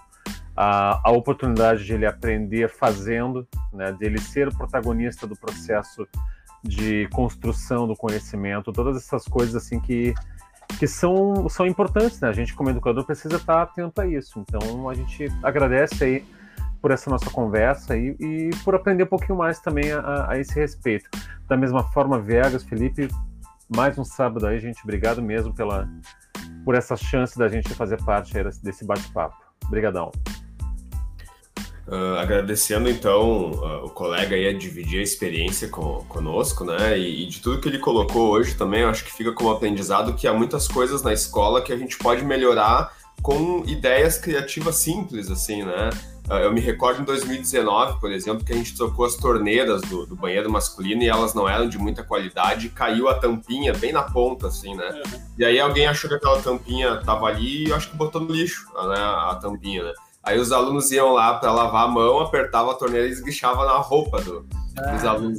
[0.55, 6.07] a, a, oportunidade de ele aprender fazendo, né, de ele ser o protagonista do processo
[6.63, 10.13] de construção do conhecimento, todas essas coisas assim que,
[10.79, 12.29] que são, são importantes, né?
[12.29, 14.39] A gente como educador precisa estar atento a isso.
[14.39, 16.25] Então a gente agradece aí
[16.81, 20.55] por essa nossa conversa e, e por aprender um pouquinho mais também a, a, esse
[20.55, 21.09] respeito.
[21.47, 23.07] Da mesma forma, Vegas, Felipe,
[23.69, 24.81] mais um sábado aí, gente.
[24.83, 25.89] Obrigado mesmo pela,
[26.63, 29.35] por essa chance da gente fazer parte desse bate-papo.
[29.65, 30.11] Obrigadão.
[31.87, 36.97] Uh, agradecendo então uh, o colega aí a dividir a experiência com, conosco, né?
[36.97, 40.15] E, e, de tudo que ele colocou hoje também, eu acho que fica como aprendizado
[40.15, 42.91] que há muitas coisas na escola que a gente pode melhorar
[43.21, 45.91] com ideias criativas simples, assim, né?
[46.27, 50.07] Ah, eu me recordo em 2019, por exemplo, que a gente trocou as torneiras do,
[50.07, 53.91] do, banheiro masculino e elas não eram de muita qualidade e caiu a tampinha bem
[53.91, 54.89] na ponta, assim, né?
[54.89, 55.21] Uhum.
[55.37, 58.31] E aí alguém achou que aquela tampinha tava ali e eu acho que botou no
[58.31, 58.99] lixo, né?
[58.99, 59.93] A tampinha, né?
[60.23, 63.77] Aí os alunos iam lá para lavar a mão, apertava a torneira e esguichava na
[63.77, 65.37] roupa do, dos ah, alunos.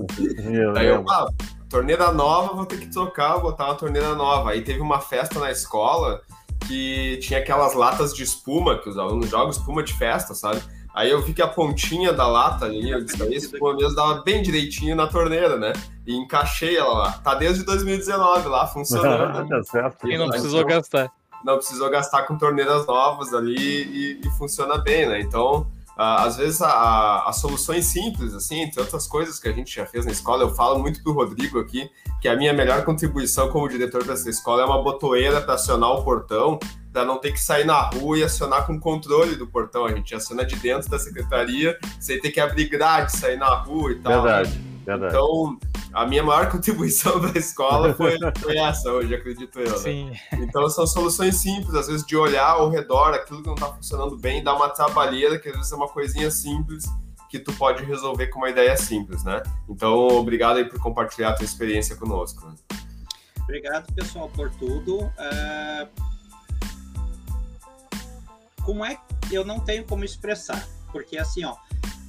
[0.73, 1.27] Daí eu, ah,
[1.69, 4.51] torneira nova, vou ter que trocar, botar uma torneira nova.
[4.51, 6.23] Aí teve uma festa na escola
[6.69, 10.63] que tinha aquelas latas de espuma que os alunos jogam espuma de festa, sabe?
[10.97, 14.41] Aí eu vi que a pontinha da lata ali, eu disse, esse mesmo dava bem
[14.41, 15.75] direitinho na torneira, né?
[16.07, 17.13] E encaixei ela lá.
[17.13, 19.45] Tá desde 2019 lá, funcionando.
[19.47, 20.09] tá certo.
[20.11, 21.13] E não precisou então, gastar.
[21.45, 25.21] Não precisou gastar com torneiras novas ali e, e funciona bem, né?
[25.21, 25.67] Então,
[25.97, 30.13] às vezes as soluções simples, assim, entre outras coisas que a gente já fez na
[30.13, 31.91] escola, eu falo muito pro Rodrigo aqui,
[32.21, 36.05] que a minha melhor contribuição como diretor dessa escola é uma botoeira para acionar o
[36.05, 36.59] portão,
[36.93, 39.85] para não ter que sair na rua e acionar com controle do portão.
[39.85, 43.93] A gente aciona de dentro da secretaria, sem ter que abrir grade, sair na rua
[43.93, 44.23] e tal.
[44.23, 45.15] Verdade, verdade.
[45.15, 45.59] Então,
[45.93, 49.71] a minha maior contribuição da escola foi, foi essa hoje, acredito eu.
[49.71, 49.77] Né?
[49.79, 50.13] Sim.
[50.33, 54.17] Então são soluções simples, às vezes de olhar ao redor aquilo que não está funcionando
[54.17, 56.85] bem, dar uma trabalheira, que às vezes é uma coisinha simples
[57.29, 59.43] que tu pode resolver com uma ideia simples, né?
[59.69, 62.55] Então, obrigado aí por compartilhar a tua experiência conosco.
[63.43, 65.05] Obrigado, pessoal, por tudo.
[65.05, 65.89] Uh...
[68.65, 70.67] Como é que eu não tenho como expressar?
[70.93, 71.55] Porque assim, ó,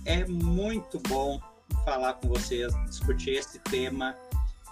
[0.06, 1.40] é muito bom
[1.88, 4.14] falar com vocês, discutir esse tema.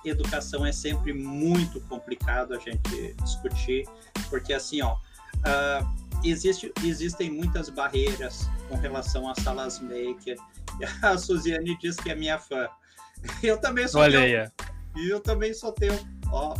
[0.04, 3.88] Educação é sempre muito complicado a gente discutir,
[4.30, 4.98] porque assim, ó,
[5.46, 10.38] Uh, existe, existem muitas barreiras com relação às salas maker.
[11.04, 12.68] A Suziane diz que é minha fã.
[13.44, 14.50] Eu também sou Olha aí.
[14.96, 15.94] E eu também sou teu.
[16.32, 16.56] Ó,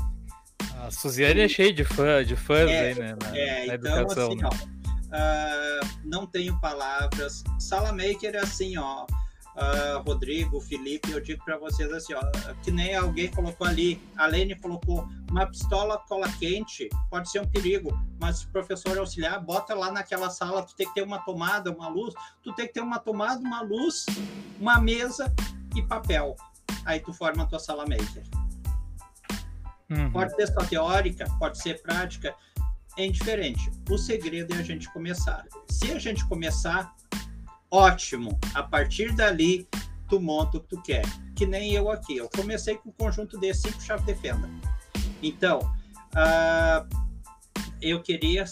[0.84, 3.16] A Suziane é cheia de, fã, de fãs É, aí, né?
[3.22, 4.28] Na, É, na então educação.
[4.28, 4.50] assim, né?
[4.52, 4.76] ó,
[5.12, 7.44] ah, não tenho palavras.
[7.60, 9.08] Sala Maker é assim, ó.
[9.56, 12.22] Ah, Rodrigo, Felipe, eu digo para vocês assim, ó,
[12.62, 17.48] que nem alguém colocou ali, a Lene colocou uma pistola cola quente, pode ser um
[17.48, 21.20] perigo, mas se o professor auxiliar, bota lá naquela sala, tu tem que ter uma
[21.20, 22.14] tomada, uma luz,
[22.44, 24.06] tu tem que ter uma tomada, uma luz,
[24.60, 25.34] uma mesa
[25.74, 26.36] e papel.
[26.86, 28.24] Aí tu forma a tua sala maker.
[29.90, 30.12] Uhum.
[30.12, 32.36] Pode ser só teórica, pode ser prática,
[32.98, 33.72] é indiferente.
[33.90, 35.46] O segredo é a gente começar.
[35.70, 36.94] Se a gente começar,
[37.76, 38.40] ótimo.
[38.54, 39.68] A partir dali,
[40.10, 41.04] tu monta o que tu quer.
[41.36, 42.18] Que nem eu aqui.
[42.18, 44.50] Eu comecei com o conjunto de cinco chave defenda.
[45.22, 45.60] Então,
[46.16, 46.86] ah,
[47.82, 48.46] eu queria.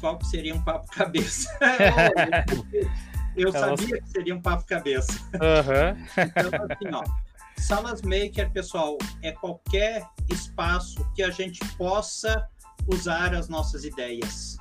[0.00, 1.48] Qual que seria um papo cabeça?
[3.36, 5.12] eu Elas- sabia que seria um papo cabeça.
[5.40, 5.96] Aham.
[6.18, 7.04] Então, assim, ó,
[7.56, 12.46] salas maker, pessoal, é qualquer espaço que a gente possa
[12.86, 14.56] usar as nossas ideias.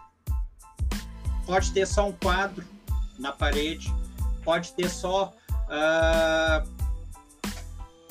[1.45, 2.65] Pode ter só um quadro
[3.19, 3.93] na parede,
[4.45, 5.33] pode ter só
[5.69, 6.63] ah,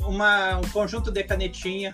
[0.01, 1.91] uma, um conjunto de canetinha.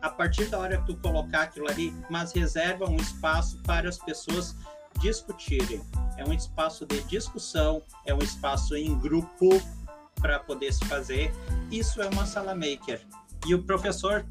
[0.00, 3.98] A partir da hora que tu colocar aquilo ali, mas reserva um espaço para as
[3.98, 4.54] pessoas
[5.00, 5.82] discutirem.
[6.16, 9.48] É um espaço de discussão, é um espaço em grupo
[10.20, 11.32] para poder se fazer.
[11.70, 13.04] Isso é uma sala maker.
[13.44, 14.24] E o professor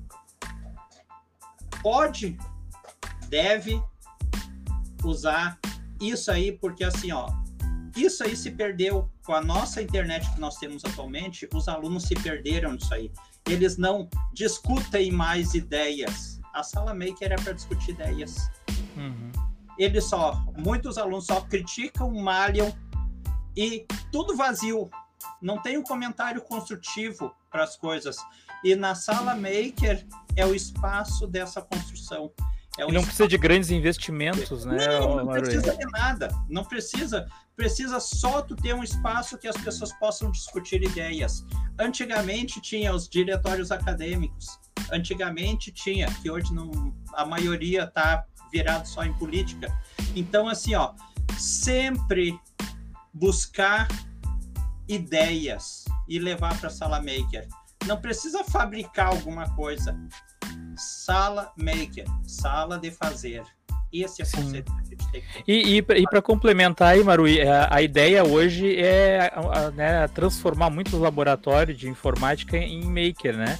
[1.82, 2.38] pode,
[3.28, 3.82] deve
[5.04, 5.60] usar
[6.00, 7.28] isso aí, porque assim, ó,
[8.04, 12.16] isso aí se perdeu com a nossa internet que nós temos atualmente, os alunos se
[12.16, 13.12] perderam nisso aí.
[13.48, 16.40] Eles não discutem mais ideias.
[16.54, 18.50] A sala maker é para discutir ideias
[18.96, 19.32] Uhum.
[19.78, 22.74] eles só, muitos alunos só criticam, malham
[23.56, 24.90] e tudo vazio.
[25.42, 28.18] Não tem um comentário construtivo para as coisas.
[28.64, 30.06] E na sala maker
[30.36, 32.32] é o espaço dessa construção.
[32.78, 34.88] É E não espaço- precisa de grandes investimentos, né?
[35.00, 36.28] não, não precisa de nada.
[36.50, 37.28] Não precisa.
[37.58, 41.44] Precisa só tu ter um espaço que as pessoas possam discutir ideias.
[41.80, 44.60] Antigamente tinha os diretórios acadêmicos.
[44.92, 49.76] Antigamente tinha, que hoje não, a maioria está virado só em política.
[50.16, 50.94] Então assim, ó,
[51.36, 52.40] sempre
[53.12, 53.88] buscar
[54.88, 57.48] ideias e levar para a sala maker.
[57.88, 59.98] Não precisa fabricar alguma coisa.
[60.76, 63.44] Sala maker, sala de fazer.
[63.92, 64.72] Esse é o conceito
[65.22, 65.42] ter.
[65.48, 70.70] E, e, para complementar aí, Marui, a, a ideia hoje é a- a- né, transformar
[70.70, 73.58] muitos laboratórios de informática em maker, né?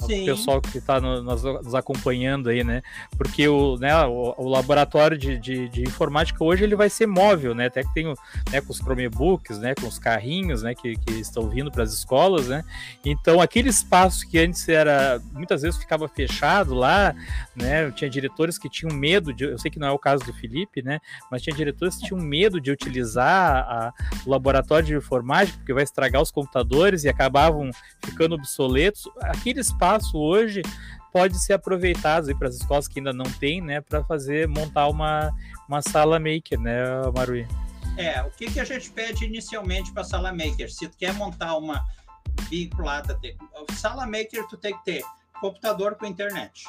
[0.00, 2.82] O Sim, pessoal que está nos, nos acompanhando aí, né?
[3.16, 7.54] Porque o, né, o, o laboratório de, de, de informática hoje ele vai ser móvel,
[7.54, 7.66] né?
[7.66, 8.14] Até que tem o,
[8.50, 9.74] né, com os Chromebooks, né?
[9.74, 10.74] Com os carrinhos, né?
[10.74, 12.64] Que, que estão vindo para as escolas, né?
[13.04, 17.14] Então aquele espaço que antes era muitas vezes ficava fechado lá,
[17.54, 17.90] né?
[17.92, 20.82] Tinha diretores que tinham medo de, eu sei que não é o caso do Felipe,
[20.82, 21.00] né?
[21.30, 23.92] Mas tinha diretores que tinham medo de utilizar a,
[24.26, 27.70] o laboratório de informática porque vai estragar os computadores e acabavam
[28.04, 29.08] ficando obsoletos.
[29.20, 29.83] Aquele espaço
[30.14, 30.62] hoje
[31.12, 35.30] pode ser aproveitado para as escolas que ainda não têm, né, para fazer montar uma,
[35.68, 36.82] uma sala maker, né,
[37.14, 37.46] Marui?
[37.96, 40.72] É, o que, que a gente pede inicialmente para sala maker?
[40.72, 41.84] Se tu quer montar uma
[42.50, 43.18] vinculada,
[43.72, 45.04] sala maker tu tem que ter
[45.40, 46.64] computador com internet.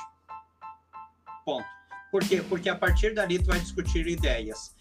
[1.43, 1.65] Ponto.
[2.11, 2.43] Por quê?
[2.47, 4.75] Porque a partir dali tu vai discutir ideias.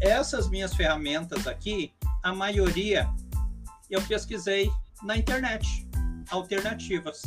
[0.00, 3.10] Essas minhas ferramentas aqui, a maioria
[3.90, 4.70] eu pesquisei
[5.02, 5.87] na internet,
[6.30, 7.22] alternativas.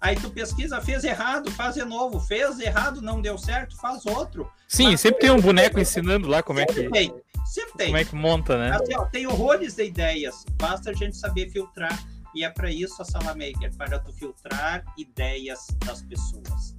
[0.00, 4.50] Aí tu pesquisa, fez errado, faz de novo, fez errado, não deu certo, faz outro.
[4.68, 7.14] Sim, Mas- sempre tem um boneco ensinando lá como é sempre que, tem,
[7.46, 7.86] sempre tem.
[7.86, 8.76] como é que monta, né?
[8.76, 11.98] Assim, ó, tem horrores de ideias, basta a gente saber filtrar.
[12.34, 16.76] E é para isso a Sala Maker, para tu filtrar ideias das pessoas.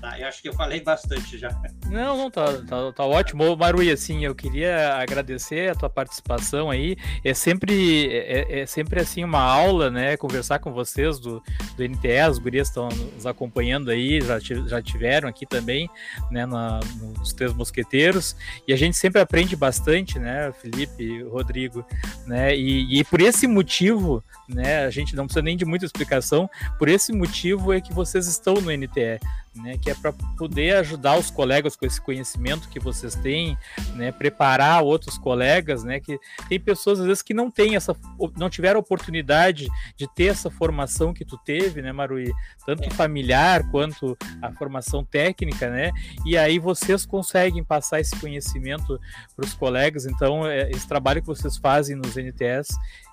[0.00, 0.18] Tá?
[0.18, 1.50] Eu acho que eu falei bastante já.
[1.86, 3.54] Não, não, tá, tá, tá ótimo.
[3.54, 6.96] Marui, assim, eu queria agradecer a tua participação aí.
[7.22, 10.16] É sempre, é, é sempre assim uma aula, né?
[10.16, 11.42] Conversar com vocês do,
[11.76, 15.88] do NTE, as gurias estão nos acompanhando aí, já, já tiveram aqui também,
[16.30, 16.46] né?
[16.46, 16.80] Na,
[17.18, 18.34] nos Três Mosqueteiros.
[18.66, 21.84] E a gente sempre aprende bastante, né, Felipe, Rodrigo,
[22.26, 22.56] né?
[22.56, 24.84] E, e por esse motivo, né?
[24.84, 26.48] A gente não precisa nem de muita explicação.
[26.78, 29.20] Por esse motivo é que vocês estão no NTE
[29.54, 33.58] né, que é para poder ajudar os colegas com esse conhecimento que vocês têm,
[33.94, 36.18] né, preparar outros colegas, né, que
[36.48, 37.96] tem pessoas às vezes que não têm essa,
[38.36, 42.32] não tiveram oportunidade de ter essa formação que tu teve, né, Marui,
[42.64, 42.90] tanto é.
[42.90, 45.90] familiar quanto a formação técnica, né,
[46.24, 49.00] e aí vocês conseguem passar esse conhecimento
[49.34, 52.68] para os colegas, então é, esse trabalho que vocês fazem nos NTS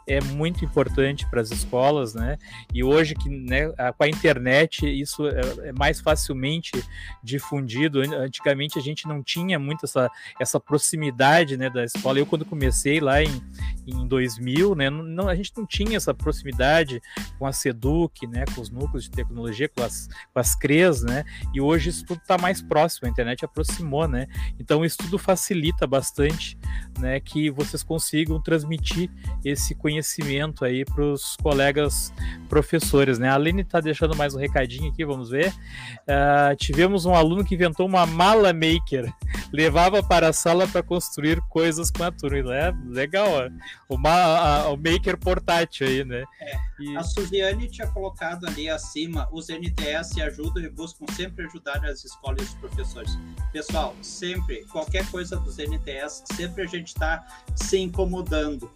[0.07, 2.37] é muito importante para as escolas, né?
[2.73, 3.67] E hoje que né,
[3.97, 6.71] com a internet isso é, é, mais facilmente
[7.21, 7.99] difundido.
[7.99, 10.09] Antigamente a gente não tinha muito essa,
[10.39, 12.17] essa proximidade, né, da escola.
[12.17, 13.41] Eu quando comecei lá em,
[13.85, 17.01] em 2000, né, não, a gente não tinha essa proximidade
[17.37, 21.25] com a Seduc, né, com os núcleos de tecnologia, com as, com as CREs, né?
[21.53, 24.27] E hoje isso tudo está mais próximo, a internet aproximou, né?
[24.57, 26.57] Então isso tudo facilita bastante,
[26.97, 29.11] né, que vocês consigam transmitir
[29.43, 32.13] esse conhecimento conhecimento aí para os colegas
[32.47, 33.29] professores, né?
[33.29, 35.51] A Aline está deixando mais um recadinho aqui, vamos ver.
[35.51, 39.11] Uh, tivemos um aluno que inventou uma mala maker,
[39.51, 43.49] levava para a sala para construir coisas com a turma, é legal, ó.
[43.89, 46.23] Uma, a, o maker portátil aí, né?
[46.39, 46.95] É, e...
[46.95, 52.41] A Suziane tinha colocado ali acima, os NTS ajudam e buscam sempre ajudar as escolas
[52.41, 53.17] e os professores.
[53.51, 57.25] Pessoal, sempre, qualquer coisa dos NTS, sempre a gente está
[57.55, 58.69] se incomodando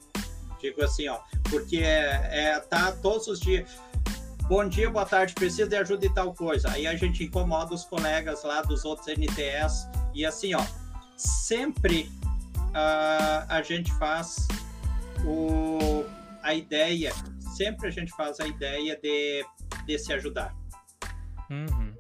[0.62, 1.20] Digo assim, ó,
[1.50, 3.70] porque é, é tá todos os dias.
[4.48, 6.70] Bom dia, boa tarde, preciso de ajuda e tal coisa.
[6.72, 10.64] Aí a gente incomoda os colegas lá dos outros NTS e assim, ó,
[11.16, 12.12] sempre
[12.72, 14.48] uh, a gente faz
[15.26, 16.04] o,
[16.44, 17.14] a ideia,
[17.56, 19.46] sempre a gente faz a ideia de,
[19.86, 20.54] de se ajudar.
[21.50, 21.94] Uhum.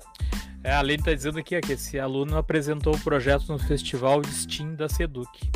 [0.63, 4.75] É, a Lene está dizendo aqui que esse aluno apresentou o projeto no Festival Steam
[4.75, 5.49] da Seduc.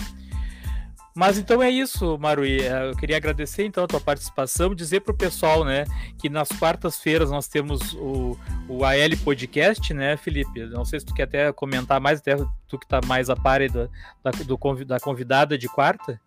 [1.15, 2.59] Mas então é isso, Marui.
[2.59, 5.85] É, eu queria agradecer então a tua participação, dizer para o pessoal, né,
[6.19, 8.37] que nas quartas-feiras nós temos o,
[8.67, 10.65] o AL Podcast, né, Felipe?
[10.65, 12.35] Não sei se tu quer até comentar mais, até
[12.67, 13.87] tu que está mais a par da,
[14.21, 16.19] da, do, da convidada de quarta.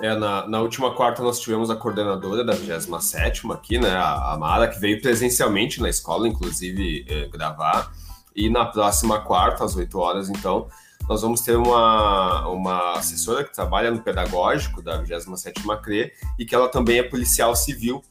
[0.00, 4.68] É, na, na, última quarta nós tivemos a coordenadora da 27 aqui, né, a, Mara,
[4.68, 7.90] que veio presencialmente na escola, inclusive, eh, gravar.
[8.34, 10.68] E na próxima quarta, às 8 horas, então,
[11.12, 16.54] nós vamos ter uma, uma assessora que trabalha no pedagógico da 27ª CRE e que
[16.54, 18.02] ela também é policial civil,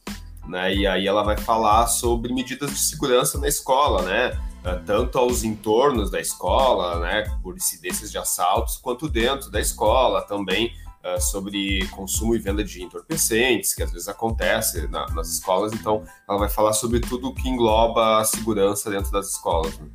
[0.46, 0.72] né?
[0.72, 4.38] E aí ela vai falar sobre medidas de segurança na escola, né?
[4.64, 10.22] Eh, tanto aos entornos da escola, né, por incidências de assaltos, quanto dentro da escola
[10.22, 10.72] também,
[11.04, 15.72] uh, sobre consumo e venda de entorpecentes, que às vezes acontece na, nas escolas.
[15.72, 19.76] Então, ela vai falar sobre tudo que engloba a segurança dentro das escolas.
[19.80, 19.88] Né?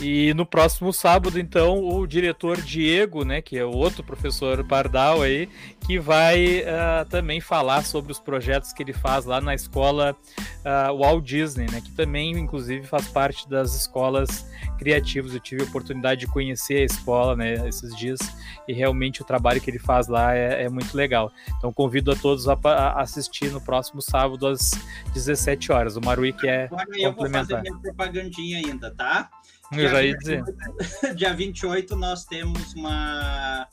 [0.00, 5.22] E no próximo sábado, então, o diretor Diego, né, que é o outro professor Pardal
[5.22, 5.48] aí,
[5.86, 10.16] que vai uh, também falar sobre os projetos que ele faz lá na escola
[10.64, 15.34] uh, Walt Disney, né, que também, inclusive, faz parte das escolas criativas.
[15.34, 18.18] Eu tive a oportunidade de conhecer a escola, né, esses dias,
[18.66, 21.30] e realmente o trabalho que ele faz lá é, é muito legal.
[21.58, 24.72] Então, convido a todos a, a, assistir no próximo sábado às
[25.14, 25.96] 17 horas.
[25.96, 29.30] O Marui que é Agora eu vou fazer minha propagandinha ainda, tá?
[29.76, 30.44] Eu já ia dizer.
[31.16, 33.66] Dia 28 nós temos uma,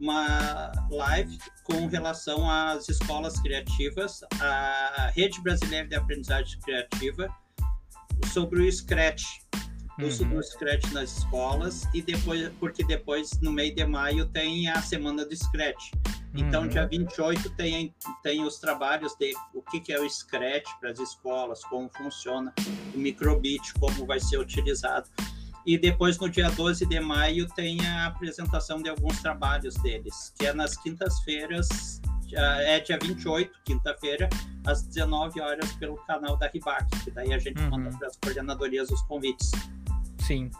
[0.00, 7.28] uma live com relação às escolas criativas, a Rede Brasileira de Aprendizagem Criativa,
[8.32, 9.24] sobre o Scratch,
[10.00, 10.30] uso uhum.
[10.30, 15.24] do Scratch nas escolas, e depois, porque depois, no meio de maio, tem a Semana
[15.24, 15.92] do Scratch.
[16.34, 16.68] Então, uhum.
[16.68, 20.98] dia 28 tem, tem os trabalhos de o que, que é o Scratch para as
[20.98, 22.52] escolas, como funciona
[22.94, 25.08] o microbit, como vai ser utilizado.
[25.64, 30.46] E depois, no dia 12 de maio, tem a apresentação de alguns trabalhos deles, que
[30.46, 32.00] é nas quintas-feiras,
[32.32, 34.28] é dia 28, quinta-feira,
[34.66, 37.70] às 19 horas, pelo canal da Ribac, que daí a gente uhum.
[37.70, 39.50] manda para as coordenadorias os convites.
[40.26, 40.50] Sim.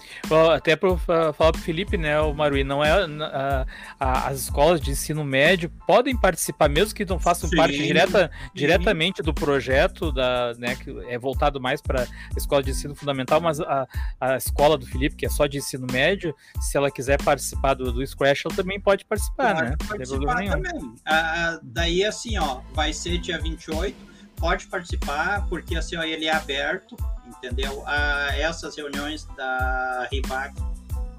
[0.54, 3.66] Até para falar para o Felipe, né, o Marui, não é a,
[3.98, 7.56] a, as escolas de ensino médio podem participar, mesmo que não façam Sim.
[7.56, 12.70] parte direta, diretamente do projeto, da, né, que é voltado mais para a escola de
[12.70, 13.88] ensino fundamental, mas a,
[14.20, 17.90] a escola do Felipe, que é só de ensino médio, se ela quiser participar do,
[17.90, 19.76] do Scratch, ela também pode participar, pode né?
[19.88, 20.94] Participar também.
[21.04, 23.96] Ah, daí, assim, ó, vai ser dia 28,
[24.36, 26.96] pode participar, porque assim, ó, ele é aberto,
[27.26, 27.82] entendeu?
[27.86, 30.54] Ah, essas reuniões da RIBAC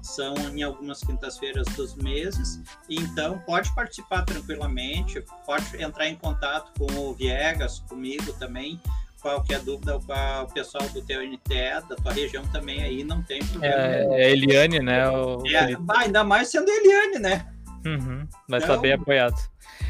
[0.02, 6.90] são em algumas quintas-feiras dos meses, então pode participar tranquilamente, pode entrar em contato com
[6.92, 8.80] o Viegas, comigo também,
[9.20, 13.44] qualquer dúvida com o pessoal do teu NTE, da tua região também aí, não tem
[13.44, 13.74] problema.
[13.76, 15.08] É, é Eliane, né?
[15.10, 15.42] O...
[15.46, 17.46] É, ainda mais sendo Eliane, né?
[17.84, 19.36] Uhum, mas tá então, bem apoiado.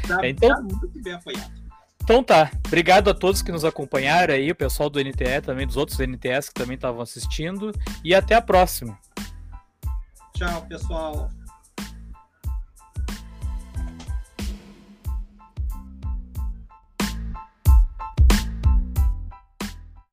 [0.07, 1.58] Tá, então, tá muito bem apoiado.
[2.09, 2.49] Então tá.
[2.65, 6.49] Obrigado a todos que nos acompanharam aí, o pessoal do NTE também, dos outros NTS
[6.49, 7.71] que também estavam assistindo.
[8.03, 8.97] E até a próxima.
[10.33, 11.29] Tchau, pessoal.